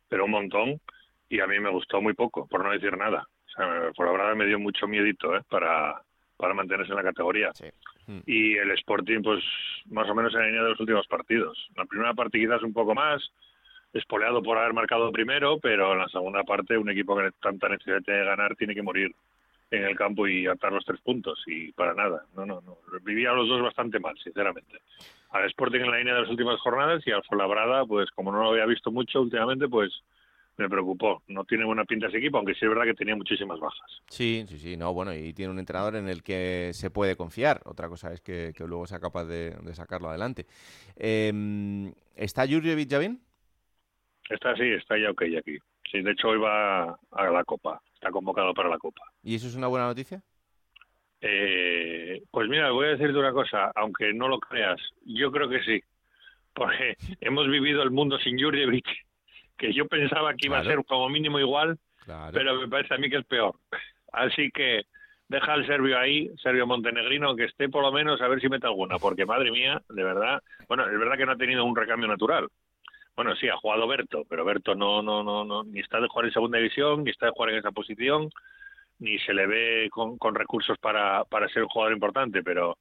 [0.08, 0.80] pero un montón,
[1.28, 3.26] y a mí me gustó muy poco, por no decir nada.
[3.46, 5.42] O sea, el Fuenlabrada me dio mucho miedito ¿eh?
[5.50, 6.02] para,
[6.38, 7.50] para mantenerse en la categoría.
[8.06, 8.20] Mm.
[8.26, 9.42] Y el Sporting, pues
[9.86, 11.58] más o menos en la línea de los últimos partidos.
[11.76, 13.22] La primera parte quizás un poco más,
[13.92, 18.00] espoleado por haber marcado primero, pero en la segunda parte un equipo que tanta necesidad
[18.02, 19.14] de ganar tiene que morir
[19.70, 22.24] en el campo y atar los tres puntos y para nada.
[22.36, 22.76] No, no, no.
[23.02, 24.78] Vivía los dos bastante mal, sinceramente.
[25.30, 28.42] Al Sporting en la línea de las últimas jornadas y al Fuenlabrada, pues como no
[28.42, 29.90] lo había visto mucho últimamente, pues
[30.62, 31.22] me preocupó.
[31.28, 34.00] No tiene buena pinta ese equipo, aunque sí es verdad que tenía muchísimas bajas.
[34.08, 37.60] Sí, sí, sí, no, bueno, y tiene un entrenador en el que se puede confiar.
[37.64, 40.46] Otra cosa es que, que luego sea capaz de, de sacarlo adelante.
[40.96, 43.20] Eh, ¿Está Jurjevic ya bien?
[44.30, 45.58] Está sí, está ya ok aquí.
[45.90, 49.02] Sí, de hecho hoy va a la Copa, está convocado para la Copa.
[49.22, 50.22] ¿Y eso es una buena noticia?
[51.20, 55.62] Eh, pues mira, voy a decirte una cosa, aunque no lo creas, yo creo que
[55.62, 55.80] sí,
[56.54, 58.86] porque hemos vivido el mundo sin Jurjevic,
[59.56, 61.78] que yo pensaba que iba a ser como mínimo igual,
[62.32, 63.54] pero me parece a mí que es peor.
[64.12, 64.82] Así que
[65.28, 68.66] deja al serbio ahí, serbio montenegrino, que esté por lo menos a ver si mete
[68.66, 72.08] alguna, porque madre mía, de verdad, bueno, es verdad que no ha tenido un recambio
[72.08, 72.48] natural.
[73.14, 76.26] Bueno, sí, ha jugado Berto, pero Berto no, no, no, no, ni está de jugar
[76.26, 78.30] en segunda división, ni está de jugar en esa posición,
[78.98, 82.78] ni se le ve con, con recursos para, para ser un jugador importante, pero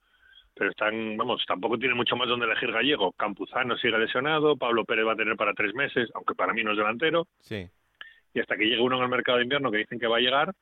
[0.62, 3.14] pero están, vamos, tampoco tiene mucho más donde elegir gallego.
[3.14, 6.70] Campuzano sigue lesionado, Pablo Pérez va a tener para tres meses, aunque para mí no
[6.74, 7.26] es delantero.
[7.40, 7.68] Sí.
[8.36, 10.20] Y hasta que llegue uno en el mercado de invierno que dicen que va a
[10.20, 10.54] llegar,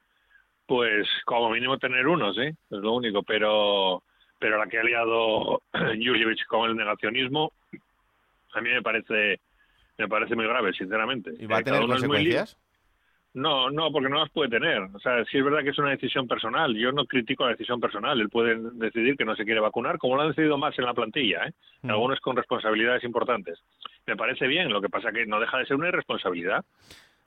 [0.65, 3.23] pues como mínimo tener uno, sí, es lo único.
[3.23, 4.01] Pero
[4.39, 7.51] pero la que ha liado Jurjevic con el negacionismo,
[8.53, 9.41] a mí me parece
[9.97, 11.33] me parece muy grave, sinceramente.
[11.37, 12.57] ¿Y va a Eh, tener consecuencias?
[13.33, 14.81] No, no, porque no las puede tener.
[14.81, 16.75] O sea, sí es verdad que es una decisión personal.
[16.75, 18.19] Yo no critico la decisión personal.
[18.19, 20.95] Él puede decidir que no se quiere vacunar, como lo han decidido más en la
[20.95, 21.53] plantilla, ¿eh?
[21.83, 21.91] Mm.
[21.91, 23.59] Algunos con responsabilidades importantes.
[24.07, 26.65] Me parece bien, lo que pasa que no deja de ser una irresponsabilidad.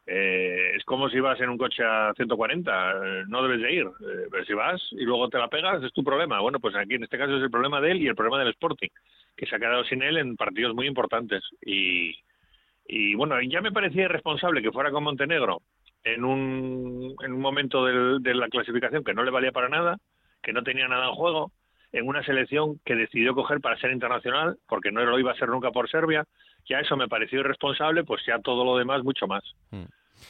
[0.04, 3.86] Eh, es como si vas en un coche a 140, eh, no debes de ir.
[3.86, 6.40] Eh, pero si vas y luego te la pegas, es tu problema.
[6.40, 8.48] Bueno, pues aquí en este caso es el problema de él y el problema del
[8.48, 8.90] Sporting,
[9.36, 11.44] que se ha quedado sin él en partidos muy importantes.
[11.64, 12.16] Y,
[12.88, 15.62] y bueno, ya me parecía irresponsable que fuera con Montenegro
[16.04, 19.98] en un, en un momento del- de la clasificación que no le valía para nada,
[20.42, 21.52] que no tenía nada en juego,
[21.92, 25.48] en una selección que decidió coger para ser internacional, porque no lo iba a ser
[25.48, 26.24] nunca por Serbia,
[26.68, 29.44] ya eso me pareció irresponsable, pues ya todo lo demás mucho más.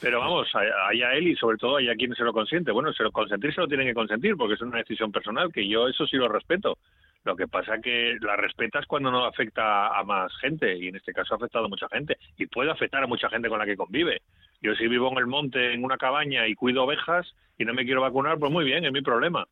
[0.01, 2.73] Pero vamos, allá él y sobre todo allá quien se lo consiente.
[2.73, 5.69] Bueno, se lo consentir se lo tienen que consentir porque es una decisión personal que
[5.69, 6.79] yo eso sí lo respeto.
[7.25, 11.13] Lo que pasa que la respetas cuando no afecta a más gente y en este
[11.13, 13.77] caso ha afectado a mucha gente y puede afectar a mucha gente con la que
[13.77, 14.23] convive.
[14.61, 17.85] Yo si vivo en el monte en una cabaña y cuido ovejas y no me
[17.85, 19.47] quiero vacunar, pues muy bien, es mi problema.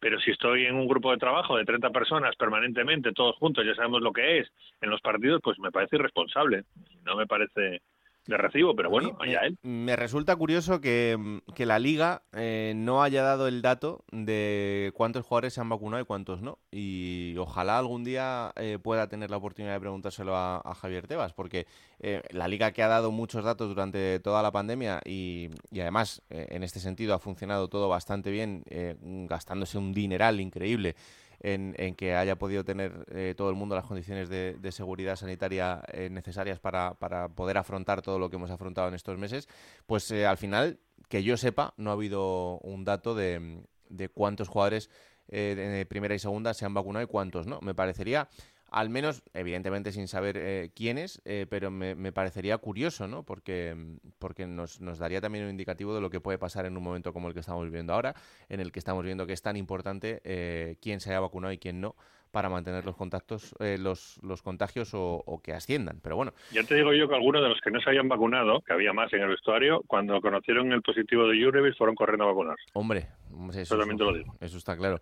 [0.00, 3.74] Pero si estoy en un grupo de trabajo de 30 personas permanentemente, todos juntos, ya
[3.74, 4.48] sabemos lo que es,
[4.80, 6.64] en los partidos, pues me parece irresponsable.
[7.04, 7.80] No me parece
[8.26, 9.58] de recibo, pero bueno, allá él.
[9.62, 14.92] Me resulta curioso que, mm, que la liga eh, no haya dado el dato de
[14.94, 16.58] cuántos jugadores se han vacunado y cuántos no.
[16.70, 21.32] Y ojalá algún día eh, pueda tener la oportunidad de preguntárselo a, a Javier Tebas,
[21.32, 21.66] porque
[22.00, 26.22] eh, la liga que ha dado muchos datos durante toda la pandemia y, y además
[26.28, 30.96] eh, en este sentido ha funcionado todo bastante bien, eh, gastándose un dineral increíble
[31.44, 35.14] en, en que haya podido tener eh, todo el mundo las condiciones de, de seguridad
[35.16, 39.46] sanitaria eh, necesarias para, para poder afrontar todo lo que hemos afrontado en estos meses,
[39.86, 40.78] pues eh, al final,
[41.10, 44.90] que yo sepa, no ha habido un dato de, de cuántos jugadores
[45.26, 47.58] de primera y segunda se han vacunado y cuántos no.
[47.62, 48.28] Me parecería,
[48.74, 53.22] al menos, evidentemente sin saber eh, quiénes, eh, pero me, me parecería curioso, ¿no?
[53.22, 53.76] Porque,
[54.18, 57.12] porque nos, nos daría también un indicativo de lo que puede pasar en un momento
[57.12, 58.16] como el que estamos viviendo ahora,
[58.48, 61.58] en el que estamos viendo que es tan importante eh, quién se haya vacunado y
[61.58, 61.94] quién no
[62.32, 66.00] para mantener los contactos, eh, los, los contagios o, o que asciendan.
[66.02, 68.60] Pero bueno, Ya te digo yo que algunos de los que no se habían vacunado,
[68.62, 72.26] que había más en el vestuario, cuando conocieron el positivo de Jurjevic fueron corriendo a
[72.26, 72.56] vacunar.
[72.72, 74.34] Hombre, hombre, eso, Eso también te lo digo.
[74.40, 74.98] eso está claro.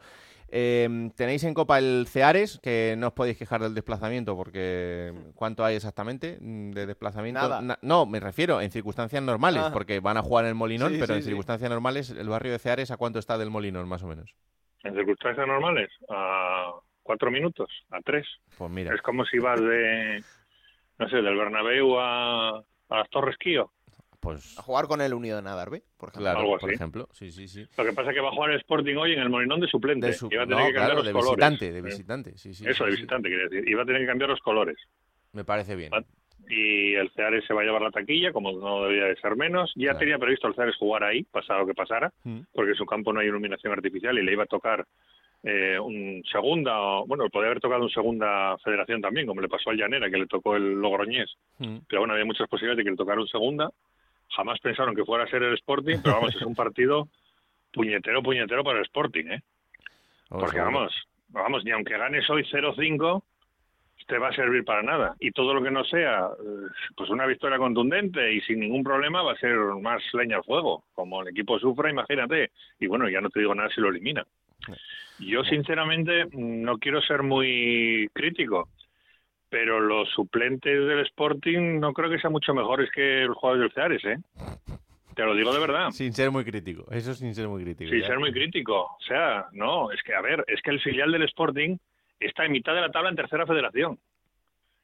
[0.55, 5.65] Eh, tenéis en Copa el Ceares, que no os podéis quejar del desplazamiento, porque ¿cuánto
[5.65, 7.41] hay exactamente mm, de desplazamiento?
[7.41, 7.63] Nada.
[7.63, 10.97] Na- no, me refiero en circunstancias normales, porque van a jugar en el Molinón, Sí,
[11.01, 11.29] pero sí, en sí.
[11.31, 14.35] circunstancias normales, el barrio de Ceares, ¿a cuánto está del Molinón, más o menos?
[14.85, 16.71] En circunstancias normales, a
[17.03, 18.27] cuatro minutos, a tres.
[18.59, 20.23] Pues mira, Es como si vas de,
[20.99, 23.73] no sé, del Bernabéu a, a las Torres Kío.
[24.23, 26.23] Pues A jugar con el Unión a Darby, por ejemplo.
[26.31, 26.77] claro, algo por así.
[26.77, 27.67] ejemplo, sí, sí, sí.
[27.77, 29.67] Lo que pasa es que va a jugar el Sporting hoy en el Molinón de
[29.67, 30.07] suplente.
[30.07, 31.37] De su- y va a tener no, que cambiar claro, los de colores.
[31.37, 32.65] visitante, de visitante, sí, sí.
[32.67, 32.97] Eso, sí, de sí.
[33.03, 33.69] visitante, quiere decir.
[33.69, 34.77] Y va a tener que cambiar los colores.
[35.33, 35.91] Me parece bien.
[35.93, 36.05] Va-
[36.49, 39.73] y el Ceares se va a llevar la taquilla, como no debía de ser menos.
[39.77, 42.41] Ya tenía previsto el Ceares jugar ahí, pasado lo que pasara, Mm.
[42.53, 44.87] porque en su campo no hay iluminación artificial y le iba a tocar
[45.45, 49.71] eh, un segunda, o- bueno, podría haber tocado un segunda federación también, como le pasó
[49.71, 51.35] al Llanera, que le tocó el Logroñés.
[51.59, 51.79] Mm.
[51.89, 53.69] Pero bueno, había muchas posibilidades de que le tocara un segunda.
[54.37, 57.09] Jamás pensaron que fuera a ser el Sporting, pero vamos, es un partido
[57.73, 59.43] puñetero, puñetero para el Sporting, ¿eh?
[60.29, 60.65] Porque seguro.
[60.65, 63.23] vamos, vamos, ni aunque ganes hoy 0-5,
[64.07, 65.15] te va a servir para nada.
[65.21, 69.23] Y todo lo que no sea, eh, pues una victoria contundente y sin ningún problema
[69.23, 70.85] va a ser más leña al fuego.
[70.95, 72.51] Como el equipo sufra, imagínate.
[72.81, 74.25] Y bueno, ya no te digo nada si lo elimina.
[75.19, 78.69] Yo sinceramente no quiero ser muy crítico,
[79.53, 83.73] pero los suplentes del Sporting no creo que sean mucho mejores que los jugadores del
[83.75, 84.17] Ceares, ¿eh?
[85.15, 85.91] Te lo digo de verdad.
[85.91, 87.91] Sin ser muy crítico, eso sin ser muy crítico.
[87.91, 88.07] Sin ya.
[88.07, 88.85] ser muy crítico.
[88.85, 91.77] O sea, no, es que, a ver, es que el filial del Sporting
[92.19, 93.99] está en mitad de la tabla en tercera federación.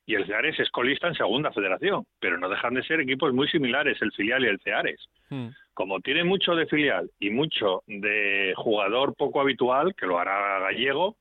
[0.04, 2.04] Y el Ceares es colista en segunda federación.
[2.20, 5.00] Pero no dejan de ser equipos muy similares, el filial y el Ceares.
[5.30, 5.48] Mm.
[5.72, 11.16] Como tiene mucho de filial y mucho de jugador poco habitual, que lo hará gallego,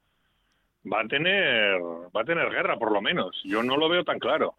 [0.86, 1.80] va a tener,
[2.16, 3.40] va a tener guerra por lo menos.
[3.44, 4.56] Yo no lo veo tan claro.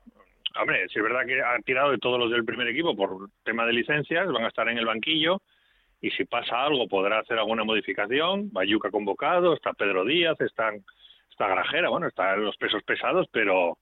[0.60, 3.66] Hombre, si es verdad que han tirado de todos los del primer equipo por tema
[3.66, 5.40] de licencias, van a estar en el banquillo
[6.00, 8.50] y si pasa algo podrá hacer alguna modificación.
[8.52, 10.82] Bayuca convocado, está Pedro Díaz, están,
[11.30, 13.78] está Grajera, bueno, están los pesos pesados, pero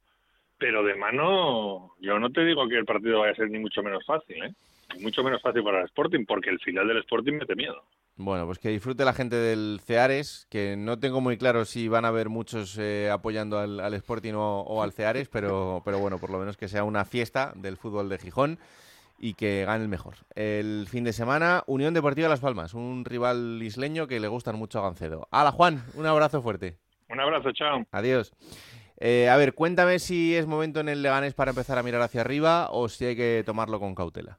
[0.58, 3.82] pero de mano yo no te digo que el partido vaya a ser ni mucho
[3.82, 4.54] menos fácil, ¿eh?
[5.00, 7.82] Mucho menos fácil para el Sporting, porque el final del Sporting mete miedo.
[8.18, 12.06] Bueno, pues que disfrute la gente del Ceares, que no tengo muy claro si van
[12.06, 16.18] a haber muchos eh, apoyando al, al Sporting o, o al Ceares, pero, pero bueno,
[16.18, 18.58] por lo menos que sea una fiesta del fútbol de Gijón
[19.18, 20.14] y que gane el mejor.
[20.34, 24.78] El fin de semana, Unión Deportiva Las Palmas, un rival isleño que le gustan mucho
[24.78, 25.28] a Gancedo.
[25.30, 26.78] Hala, Juan, un abrazo fuerte.
[27.10, 27.86] Un abrazo, chao.
[27.92, 28.32] Adiós.
[28.98, 32.22] Eh, a ver, cuéntame si es momento en el Leganés para empezar a mirar hacia
[32.22, 34.38] arriba o si hay que tomarlo con cautela.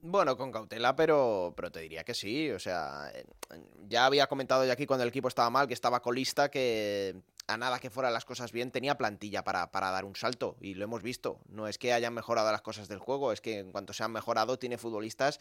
[0.00, 2.50] Bueno, con cautela, pero, pero te diría que sí.
[2.50, 3.12] O sea,
[3.88, 7.16] ya había comentado ya aquí cuando el equipo estaba mal, que estaba colista, que
[7.48, 10.56] a nada que fueran las cosas bien, tenía plantilla para, para dar un salto.
[10.60, 11.40] Y lo hemos visto.
[11.48, 14.12] No es que hayan mejorado las cosas del juego, es que en cuanto se han
[14.12, 15.40] mejorado, tiene futbolistas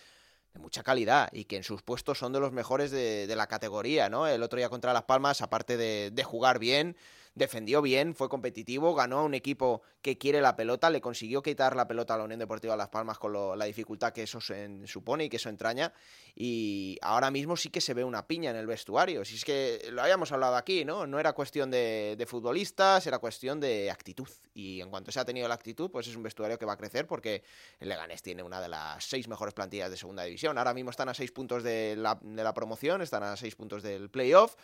[0.54, 3.48] de mucha calidad y que en sus puestos son de los mejores de, de la
[3.48, 4.26] categoría, ¿no?
[4.28, 6.96] El otro día contra Las Palmas, aparte de, de jugar bien,
[7.38, 11.76] defendió bien, fue competitivo, ganó a un equipo que quiere la pelota, le consiguió quitar
[11.76, 14.86] la pelota a la Unión Deportiva Las Palmas con lo- la dificultad que eso se-
[14.88, 15.94] supone y que eso entraña.
[16.36, 19.24] Y ahora mismo sí que se ve una piña en el vestuario.
[19.24, 21.06] Si es que lo habíamos hablado aquí, ¿no?
[21.08, 24.28] No era cuestión de, de futbolistas, era cuestión de actitud.
[24.54, 26.78] Y en cuanto se ha tenido la actitud, pues es un vestuario que va a
[26.78, 27.44] crecer porque
[27.80, 30.58] el Leganés tiene una de las seis mejores plantillas de segunda división.
[30.58, 33.84] Ahora mismo están a seis puntos de la, de la promoción, están a seis puntos
[33.84, 34.56] del playoff.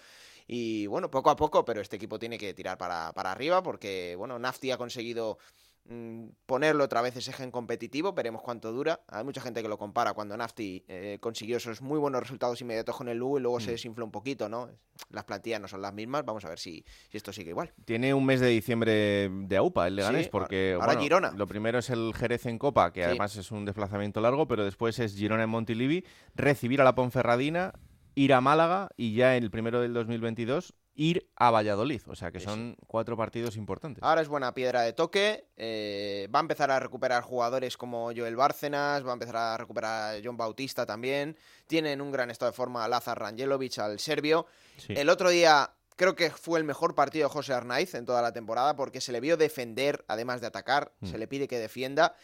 [0.47, 4.15] Y bueno, poco a poco, pero este equipo tiene que tirar para, para arriba porque,
[4.17, 5.37] bueno, Nafti ha conseguido
[5.85, 9.01] mm, ponerlo otra vez ese gen competitivo, veremos cuánto dura.
[9.07, 12.95] Hay mucha gente que lo compara cuando Nafti eh, consiguió esos muy buenos resultados inmediatos
[12.95, 13.71] con el Lugo y luego se Mm.
[13.73, 14.69] desinfló un poquito, ¿no?
[15.09, 17.73] Las plantillas no son las mismas, vamos a ver si, si esto sigue igual.
[17.85, 21.31] Tiene un mes de diciembre de AUPA el Leganés, Sí, porque ahora bueno, Girona.
[21.31, 23.05] lo primero es el Jerez en Copa, que Sí.
[23.07, 27.73] además es un desplazamiento largo, pero después es Girona en Montilivi, recibir a la Ponferradina,
[28.15, 32.01] ir a Málaga y ya en el primero del 2022 ir a Valladolid.
[32.07, 34.03] O sea que Sí, son cuatro partidos importantes.
[34.03, 35.47] Ahora es buena piedra de toque.
[35.57, 40.15] eh, va a empezar a recuperar jugadores como Joel Bárcenas, va a empezar a recuperar
[40.15, 41.35] a John Bautista también.
[41.67, 44.45] Tienen un gran estado de forma a Lazar Rangelovic, al serbio.
[44.77, 44.93] Sí.
[44.95, 48.31] El otro día creo que fue el mejor partido de José Arnaiz en toda la
[48.31, 50.91] temporada porque se le vio defender, además de atacar.
[50.99, 51.07] Mm.
[51.07, 52.15] Se le pide que defienda.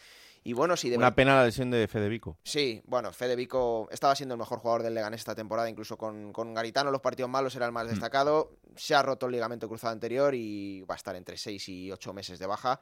[0.42, 2.38] Y bueno, si de Una pena la lesión de Fede Vico.
[2.42, 6.32] Sí, bueno, Fede Vico estaba siendo el mejor jugador del Leganés esta temporada, incluso con,
[6.32, 7.90] con Garitano los partidos malos era el más Mm.
[7.90, 8.52] destacado.
[8.76, 12.12] Se ha roto el ligamento cruzado anterior y va a estar entre 6 y 8
[12.14, 12.80] meses de baja.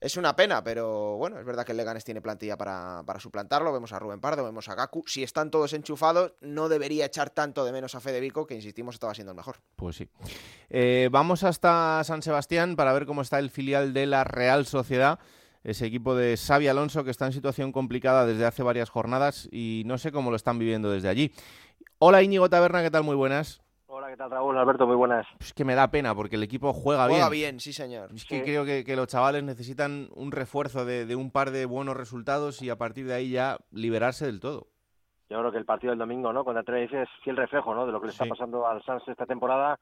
[0.00, 3.72] Es una pena, pero bueno, es verdad que el Leganés tiene plantilla para, para suplantarlo.
[3.72, 5.02] Vemos a Rubén Pardo, vemos a Gaku.
[5.08, 8.94] Si están todos enchufados, no debería echar tanto de menos a Fede Vico, que insistimos
[8.94, 9.56] estaba siendo el mejor.
[9.74, 10.08] Pues sí.
[10.70, 15.18] Eh, vamos hasta San Sebastián para ver cómo está el filial de la Real Sociedad.
[15.68, 19.82] Ese equipo de Xavi Alonso que está en situación complicada desde hace varias jornadas y
[19.84, 21.30] no sé cómo lo están viviendo desde allí.
[21.98, 23.04] Hola Íñigo Taberna, ¿qué tal?
[23.04, 23.60] Muy buenas.
[23.86, 24.56] Hola, ¿qué tal Raúl?
[24.56, 25.26] Alberto, muy buenas.
[25.40, 27.40] Es que me da pena porque el equipo juega, Juega bien.
[27.56, 28.08] bien, sí señor.
[28.14, 31.66] Es que creo que, que los chavales necesitan un refuerzo de, de un par de
[31.66, 34.68] buenos resultados y a partir de ahí ya liberarse del todo.
[35.28, 36.44] Yo creo que el partido del domingo, ¿no?
[36.46, 37.84] Contra Tenerife es fiel reflejo, ¿no?
[37.84, 38.30] De lo que le está Sí.
[38.30, 39.78] pasando al Sans esta temporada.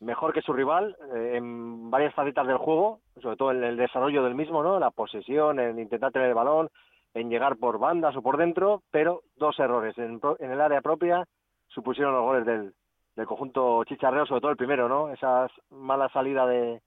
[0.00, 4.22] Mejor que su rival eh, en varias facetas del juego, sobre todo en el desarrollo
[4.22, 4.78] del mismo, ¿no?
[4.78, 6.68] La posesión, en intentar tener el balón,
[7.14, 11.24] en llegar por bandas o por dentro, pero dos errores en, en el área propia
[11.68, 12.72] supusieron los goles del,
[13.16, 15.10] del conjunto chicharreo, sobre todo el primero, ¿no?
[15.10, 16.80] Esa mala salida de,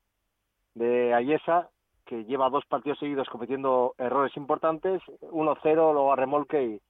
[0.76, 1.70] de Ayesa
[2.05, 6.82] que lleva dos partidos seguidos cometiendo errores importantes, 1-0, luego a remolque y,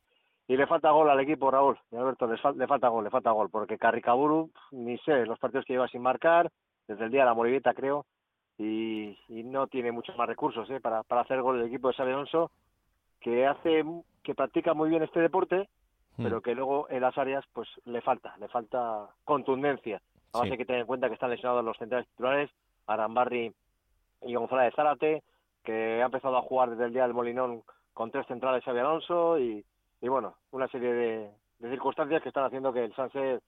[0.52, 1.78] y le falta gol al equipo, Raúl.
[1.92, 5.40] Y Alberto, le, fal- le falta gol, le falta gol, porque Carricaburu, ni sé, los
[5.40, 6.52] partidos que lleva sin marcar,
[6.88, 8.06] desde el día de la Moribeta creo,
[8.58, 10.80] y, y no tiene muchos más recursos ¿eh?
[10.82, 12.52] para, para hacer gol el equipo de Xabi Alonso,
[13.20, 13.84] que hace,
[14.24, 15.68] que practica muy bien este deporte,
[16.18, 16.24] Hmm.
[16.24, 20.02] pero que luego en las áreas pues le falta, le falta contundencia.
[20.34, 20.52] Además Sí.
[20.52, 22.50] hay que tener en cuenta que están lesionados los centrales titulares,
[22.86, 23.54] Arambarri
[24.24, 25.24] y González Zárate,
[25.64, 29.40] que ha empezado a jugar desde el día del Molinón con tres centrales Xabi Alonso
[29.40, 29.64] y,
[30.02, 33.40] y bueno, una serie de, de circunstancias que están haciendo que el Sanse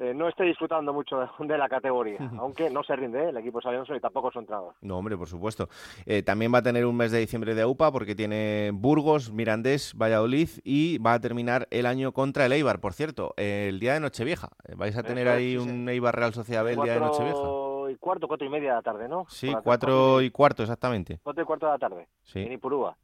[0.00, 3.28] eh, no esté disfrutando mucho de, la categoría, aunque no se rinde ¿eh?
[3.30, 4.74] el equipo Alonso y tampoco su entrenador.
[4.80, 5.68] No, hombre, por supuesto.
[6.06, 9.94] Eh, también va a tener un mes de diciembre de AUPA porque tiene Burgos, Mirandés,
[9.96, 12.80] Valladolid y va a terminar el año contra el Eibar.
[12.80, 14.50] Por cierto, el día de Nochevieja.
[14.68, 15.68] Eh, ¿Vais a tener ahí sí, sí.
[15.70, 17.42] un Eibar Real Sociedad B el día de Nochevieja?
[17.90, 19.24] Y cuarto, cuatro y media de la tarde, ¿no?
[19.30, 21.18] Sí, Por la- cuatro y cuarto exactamente.
[21.22, 22.40] Cuatro y cuarto de la tarde, Sí.
[22.40, 22.96] en Ipurúa.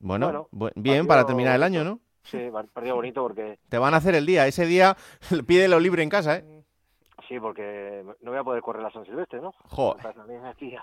[0.00, 2.00] Bueno, Bueno, bu- bien para terminar el año, ¿no?
[2.24, 4.46] Sí, par- partido bonito porque Te van a hacer el día.
[4.46, 4.96] Ese día
[5.46, 6.44] pídelo libre en casa, ¿eh?
[7.28, 9.52] sí, porque no voy a poder correr la San Silvestre, ¿no?
[9.68, 10.06] Joder.
[10.46, 10.74] Aquí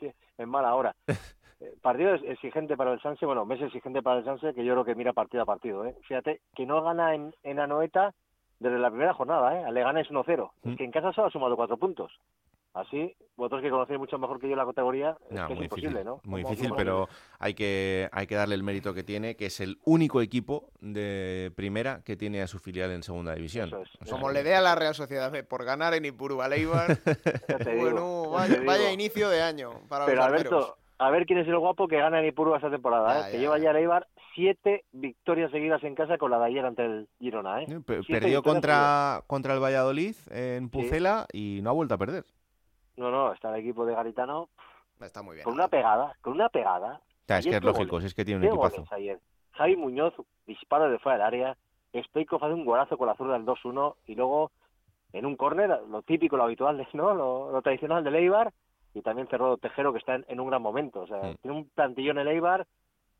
[0.38, 0.94] en mala hora.
[1.60, 4.84] Eh, Partido exigente para el Sanse, bueno, mes exigente para el Sanse, que yo creo
[4.84, 5.96] que mira partido a partido, ¿eh?
[6.06, 8.14] Fíjate, que no gana en, en Anoeta
[8.60, 9.72] desde la primera jornada, ¿eh?
[9.72, 10.50] Le gana es 1-0.
[10.62, 10.70] Mm.
[10.70, 12.12] Es que en casa solo ha sumado cuatro puntos.
[12.78, 15.90] Así, vosotros que conocéis mucho mejor que yo la categoría, es que es muy imposible,
[15.90, 16.20] difícil, ¿no?
[16.22, 17.08] muy difícil, pero
[17.40, 21.50] hay que, hay que darle el mérito que tiene, que es el único equipo de
[21.56, 23.74] primera que tiene a su filial en segunda división.
[23.74, 26.40] O sea Como que- le dé a la Real Sociedad B por ganar en Ipurú
[26.40, 26.86] al Eibar,
[27.64, 30.26] te digo, bueno, ya vaya, vaya inicio de año para Pero los.
[30.26, 33.32] Alberto, a ver quién es el guapo que gana en Ipurúa esta temporada, ¿eh?
[33.32, 33.64] que ya, lleva ya.
[33.64, 34.06] ya el Eibar
[34.36, 37.66] siete victorias seguidas en casa con la de ayer ante el Girona, ¿eh?
[37.66, 42.24] Siete Perdió contra, contra el Valladolid en Pucela y no ha vuelto a perder.
[42.98, 44.48] No, no, está el equipo de Garitano
[45.00, 45.44] Está muy bien.
[45.44, 47.00] con una pegada, con una pegada.
[47.28, 48.84] Es que es lógico, goles, si es que tiene un equipazo.
[48.90, 49.18] ayer.
[49.52, 50.14] Javi Muñoz,
[50.46, 51.56] disparo de fuera del área.
[51.94, 54.50] Stoikov hace un golazo con la zurda del 2-1 y luego
[55.12, 57.14] en un córner, lo típico, lo habitual, ¿no?
[57.14, 58.52] Lo, lo tradicional del Eibar
[58.94, 61.00] y también cerró Tejero que está en, en un gran momento.
[61.02, 61.36] O sea, Mm.
[61.42, 62.66] tiene un plantillón el Eibar.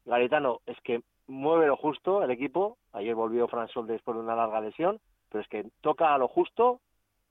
[0.04, 2.78] Garitano es que mueve lo justo el equipo.
[2.92, 4.98] Ayer volvió Fran Sol después de una larga lesión,
[5.30, 6.80] pero es que toca a lo justo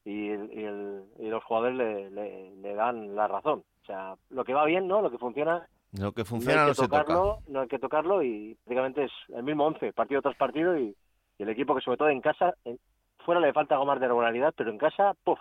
[0.10, 3.64] y, el- y el- y los jugadores le, le- le dan la razón.
[3.84, 5.02] O sea, lo que va bien, ¿no?
[5.02, 7.00] Lo que funciona, Lo que no funciona hay no, que se toca.
[7.04, 10.96] tocarlo, no hay que tocarlo y prácticamente es el mismo once, partido tras partido y,
[11.38, 12.80] y el equipo que sobre todo en casa, en-
[13.26, 15.40] fuera le falta algo más de regularidad, pero en casa, ¡puf!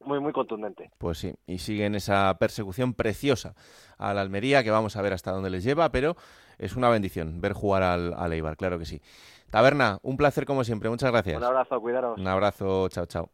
[0.00, 0.90] muy, muy contundente.
[0.98, 3.54] Pues sí, y siguen esa persecución preciosa
[3.96, 6.16] a la Almería, que vamos a ver hasta dónde les lleva, pero
[6.58, 9.00] es una bendición ver jugar al, al Eibar, claro que sí.
[9.50, 11.38] Taberna, un placer como siempre, muchas gracias.
[11.38, 12.18] Un abrazo, cuidaros.
[12.18, 13.30] Un abrazo, chao, chao.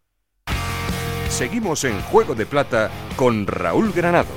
[1.41, 4.29] Seguimos en Juego de Plata con Raúl Granado.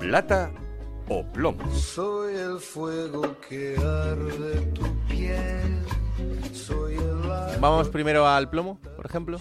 [0.00, 0.50] Plata
[1.08, 1.72] o plomo.
[1.72, 5.84] Soy el fuego que arde tu piel.
[6.52, 9.38] Soy el Vamos primero al plomo, por ejemplo.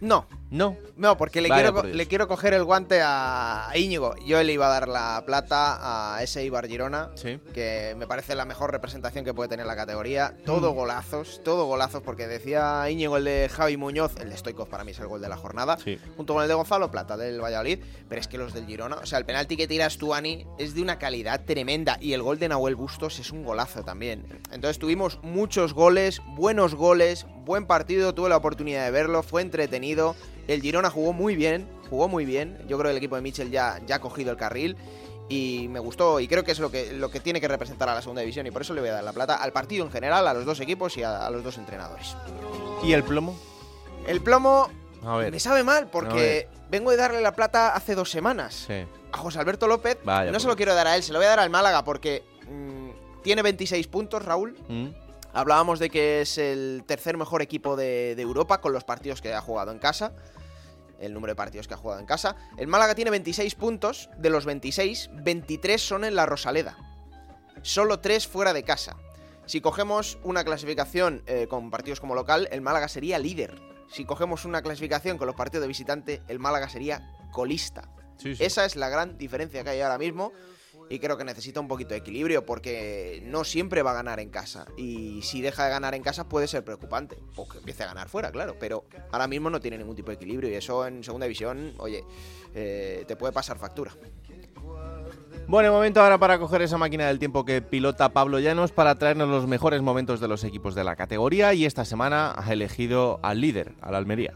[0.00, 0.28] No.
[0.50, 0.76] No.
[0.96, 4.14] No, porque le, Vaya quiero, por le quiero coger el guante a Íñigo.
[4.24, 7.10] Yo le iba a dar la plata a ese Ibar Girona,
[7.52, 10.34] que me parece la mejor representación que puede tener la categoría.
[10.46, 10.76] Todo Mm.
[10.76, 14.92] golazos, todo golazos, porque decía Íñigo el de Javi Muñoz, el de Stoikov para mí
[14.92, 15.76] es el gol de la jornada,
[16.16, 19.06] junto con el de Gonzalo Plata del Valladolid, pero es que los del Girona, o
[19.06, 22.38] sea, el penalti que tiras tú, Ani, es de una calidad tremenda y el gol
[22.38, 24.24] de Nahuel Bustos es un golazo también.
[24.52, 30.14] Entonces tuvimos muchos goles, buenos goles, buen partido, tuve la oportunidad de verlo, fue entretenido.
[30.48, 32.58] El Girona jugó muy bien, jugó muy bien.
[32.68, 34.76] Yo creo que el equipo de Mitchell ya, ya ha cogido el carril
[35.28, 37.94] y me gustó y creo que es lo que, lo que tiene que representar a
[37.94, 39.90] la segunda división y por eso le voy a dar la plata al partido en
[39.90, 42.14] general, a los dos equipos y a, a los dos entrenadores.
[42.84, 43.36] ¿Y el plomo?
[44.06, 44.68] El plomo
[45.04, 45.32] A ver.
[45.32, 48.84] me sabe mal porque vengo de darle la plata hace dos semanas Sí.
[49.12, 49.98] a José Alberto López.
[50.04, 51.50] Vaya no por se lo quiero dar a él, se lo voy a dar al
[51.50, 54.56] Málaga porque mm, tiene 26 puntos, Raúl.
[54.68, 54.86] Mm.
[55.36, 59.34] Hablábamos de que es el tercer mejor equipo de, de Europa con los partidos que
[59.34, 60.14] ha jugado en casa.
[60.98, 62.36] El número de partidos que ha jugado en casa.
[62.56, 64.08] El Málaga tiene 26 puntos.
[64.16, 66.78] De los 26, 23 son en la Rosaleda.
[67.60, 68.96] Solo 3 fuera de casa.
[69.44, 73.60] Si cogemos una clasificación eh, con partidos como local, el Málaga sería líder.
[73.90, 77.90] Si cogemos una clasificación con los partidos de visitante, el Málaga sería colista.
[78.16, 78.42] Sí, sí.
[78.42, 80.32] Esa es la gran diferencia que hay ahora mismo
[80.88, 84.30] y creo que necesita un poquito de equilibrio porque no siempre va a ganar en
[84.30, 87.86] casa y si deja de ganar en casa puede ser preocupante o que empiece a
[87.86, 91.02] ganar fuera, claro, pero ahora mismo no tiene ningún tipo de equilibrio y eso en
[91.02, 92.04] segunda división, oye,
[92.54, 93.92] eh, te puede pasar factura.
[95.48, 99.28] Bueno, momento ahora para coger esa máquina del tiempo que pilota Pablo Llanos para traernos
[99.28, 103.40] los mejores momentos de los equipos de la categoría y esta semana ha elegido al
[103.40, 104.34] líder, al Almería.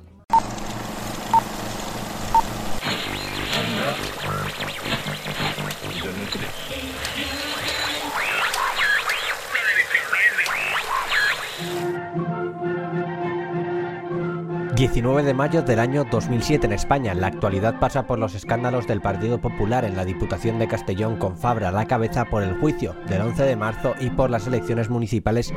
[14.81, 17.13] 19 de mayo del año 2007 en España.
[17.13, 21.37] La actualidad pasa por los escándalos del Partido Popular en la Diputación de Castellón con
[21.37, 24.89] Fabra a la cabeza por el juicio del 11 de marzo y por las elecciones
[24.89, 25.53] municipales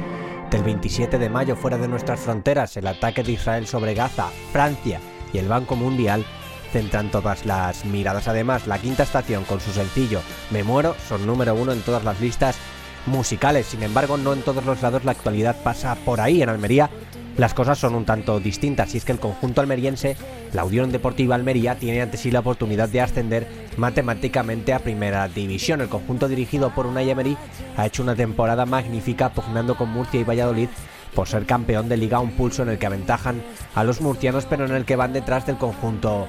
[0.52, 2.76] del 27 de mayo fuera de nuestras fronteras.
[2.76, 5.00] El ataque de Israel sobre Gaza, Francia
[5.32, 6.26] y el Banco Mundial
[6.74, 8.28] centran todas las miradas.
[8.28, 10.20] Además, la quinta estación con su sencillo
[10.52, 12.58] Me muero son número uno en todas las listas
[13.06, 13.68] musicales.
[13.68, 16.42] Sin embargo, no en todos los lados la actualidad pasa por ahí.
[16.42, 16.90] En Almería
[17.38, 20.16] las cosas son un tanto distintas y es que el conjunto almeriense,
[20.54, 25.82] la Unión Deportiva Almería, tiene ante sí la oportunidad de ascender matemáticamente a Primera División.
[25.82, 27.36] El conjunto dirigido por Unai Emery
[27.76, 30.70] ha hecho una temporada magnífica pugnando con Murcia y Valladolid
[31.16, 33.42] por ser campeón de liga, un pulso en el que aventajan
[33.76, 36.28] a los murcianos pero en el que van detrás del conjunto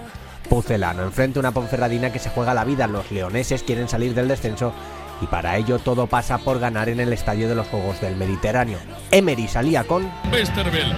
[0.49, 1.03] pucelano.
[1.03, 4.73] Enfrente una Ponferradina que se juega la vida, los leoneses quieren salir del descenso
[5.21, 8.79] y para ello todo pasa por ganar en el estadio de los Juegos del Mediterráneo.
[9.11, 10.93] Emery salía con Westervel,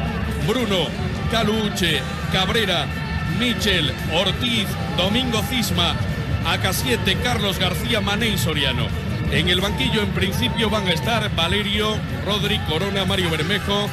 [0.47, 0.87] Bruno,
[1.31, 2.01] Caluche,
[2.33, 2.87] Cabrera,
[3.39, 5.95] Michel, Ortiz, Domingo Cisma,
[6.47, 8.87] AK7, Carlos García, Mané y Soriano.
[9.31, 13.89] En el banquillo en principio van a estar Valerio, Rodri, Corona, Mario Bermejo,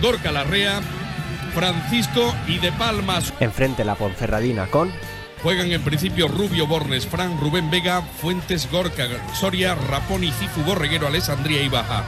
[0.00, 0.80] Gorka Larrea,
[1.54, 3.32] Francisco y De Palmas.
[3.40, 4.90] Enfrente la Ponferradina con
[5.42, 11.62] Juegan en principio Rubio Bornes, Fran, Rubén Vega, Fuentes, Gorka, Soria, Raponi, Cifu, Borreguero, Alessandría
[11.62, 12.04] y Baja.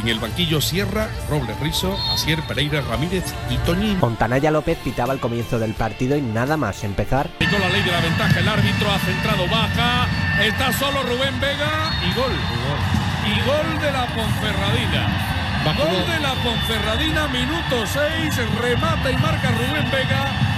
[0.00, 3.98] En el banquillo Sierra, Robles Rizo, Asier Pereira Ramírez y Toñín.
[3.98, 7.28] Montanaya López pitaba el comienzo del partido y nada más empezar.
[7.38, 10.06] Con la ley de la ventaja, el árbitro ha centrado baja.
[10.40, 12.32] Está solo Rubén Vega y gol.
[13.26, 15.30] Y gol de la Ponferradina.
[15.76, 20.49] Gol de la Ponferradina, minuto 6, remata y marca Rubén Vega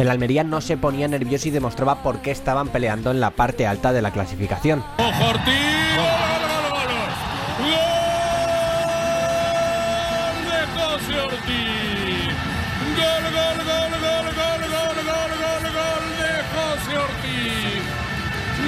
[0.00, 3.66] el Almería no se ponía nervioso y demostraba por qué estaban peleando en la parte
[3.66, 4.82] alta de la clasificación.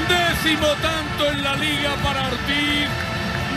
[0.09, 2.89] Décimo tanto en la liga para Ortiz.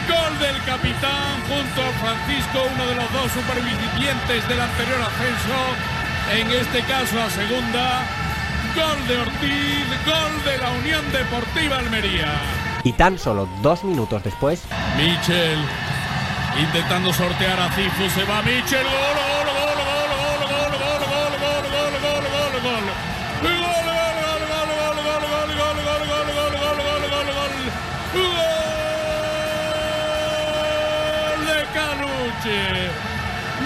[0.08, 6.52] Gol del capitán junto a Francisco, uno de los dos supervivientes del anterior ascenso en
[6.52, 8.04] este caso a segunda.
[8.76, 12.34] Gol de Ortiz, gol de la Unión Deportiva Almería.
[12.84, 14.64] Y tan solo dos minutos después.
[14.98, 15.60] Michel
[16.60, 20.76] intentando sortear a Cifu, se va Michel, gol, gol, gol, gol,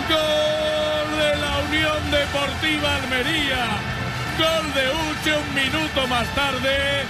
[0.10, 0.69] gol,
[1.70, 3.66] Unión Deportiva Almería.
[4.40, 7.06] Gol de Uche un minuto más tarde.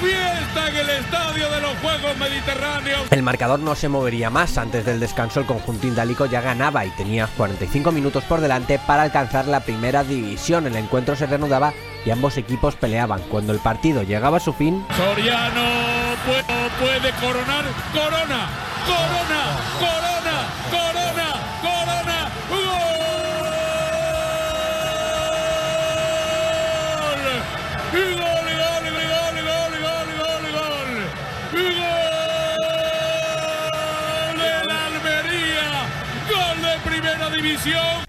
[0.00, 3.02] Fiesta en el estadio de los Juegos Mediterráneos.
[3.12, 4.58] El marcador no se movería más.
[4.58, 9.02] Antes del descanso, el conjunto indálico ya ganaba y tenía 45 minutos por delante para
[9.02, 10.66] alcanzar la primera división.
[10.66, 11.72] El encuentro se reanudaba
[12.04, 13.20] y ambos equipos peleaban.
[13.30, 14.84] Cuando el partido llegaba a su fin.
[14.96, 15.62] Soriano
[16.26, 16.42] puede,
[16.80, 17.64] puede coronar.
[17.92, 18.48] Corona,
[18.84, 20.11] corona, corona, corona,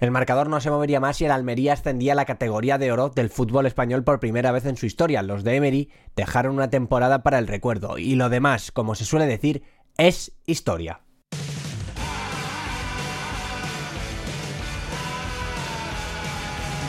[0.00, 3.08] El marcador no se movería más y el Almería ascendía a la categoría de oro
[3.08, 5.22] del fútbol español por primera vez en su historia.
[5.22, 9.26] Los de Emery dejaron una temporada para el recuerdo y lo demás, como se suele
[9.26, 9.62] decir,
[9.96, 11.03] es historia.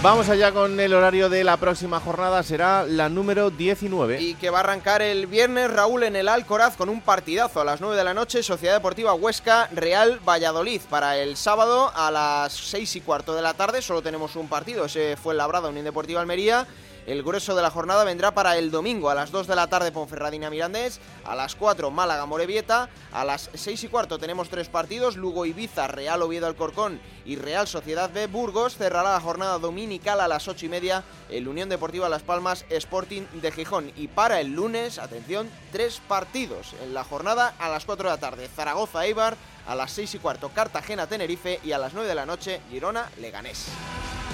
[0.06, 4.22] Vamos allá con el horario de la próxima jornada, será la número 19.
[4.22, 7.66] Y que va a arrancar el viernes, Raúl, en el Alcoraz con un partidazo a
[7.66, 10.82] las 9 de la noche, Sociedad Deportiva Huesca, Real Valladolid.
[10.92, 14.86] Para el sábado a las 6 y cuarto de la tarde solo tenemos un partido,
[14.86, 16.68] ese fue el Labrada, Unión Deportiva Almería.
[17.06, 19.92] El grueso de la jornada vendrá para el domingo a las 2 de la tarde
[19.92, 25.16] Ponferradina Mirandés, a las 4 Málaga Morevieta, a las 6 y cuarto tenemos tres partidos,
[25.16, 28.78] Lugo Ibiza, Real Oviedo Alcorcón y Real Sociedad B Burgos.
[28.78, 33.24] Cerrará la jornada dominical a las 8 y media el Unión Deportiva Las Palmas Sporting
[33.34, 33.92] de Gijón.
[33.96, 38.20] Y para el lunes, atención, tres partidos en la jornada a las 4 de la
[38.20, 38.48] tarde.
[38.48, 39.38] Zaragoza Eibar,
[39.68, 43.12] a las 6 y cuarto Cartagena Tenerife y a las 9 de la noche Girona
[43.20, 43.68] Leganés.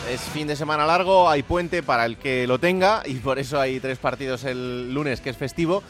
[0.10, 3.60] Es fin de semana largo, hay puente para el que lo tenga y por eso
[3.60, 5.84] hay tres partidos el lunes que es festivo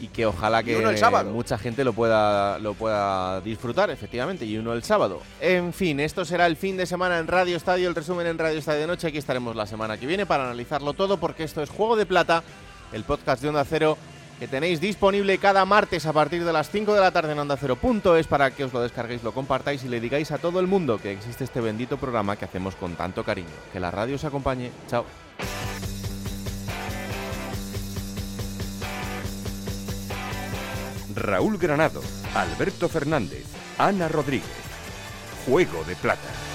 [0.00, 1.30] y que ojalá que uno el sábado.
[1.30, 5.20] mucha gente lo pueda, lo pueda disfrutar, efectivamente, y uno el sábado.
[5.40, 8.58] En fin, esto será el fin de semana en Radio Estadio, el resumen en Radio
[8.58, 9.08] Estadio de Noche.
[9.08, 12.42] Aquí estaremos la semana que viene para analizarlo todo porque esto es Juego de Plata,
[12.92, 13.98] el podcast de Onda Cero
[14.40, 17.58] que tenéis disponible cada martes a partir de las 5 de la tarde en Onda
[17.58, 17.76] Cero
[18.16, 20.96] es para que os lo descarguéis, lo compartáis y le digáis a todo el mundo
[20.96, 23.50] que existe este bendito programa que hacemos con tanto cariño.
[23.70, 24.70] Que la radio os acompañe.
[24.88, 25.04] Chao.
[31.14, 32.00] Raúl Granado,
[32.34, 33.44] Alberto Fernández,
[33.76, 34.48] Ana Rodríguez.
[35.44, 36.49] Juego de Plata.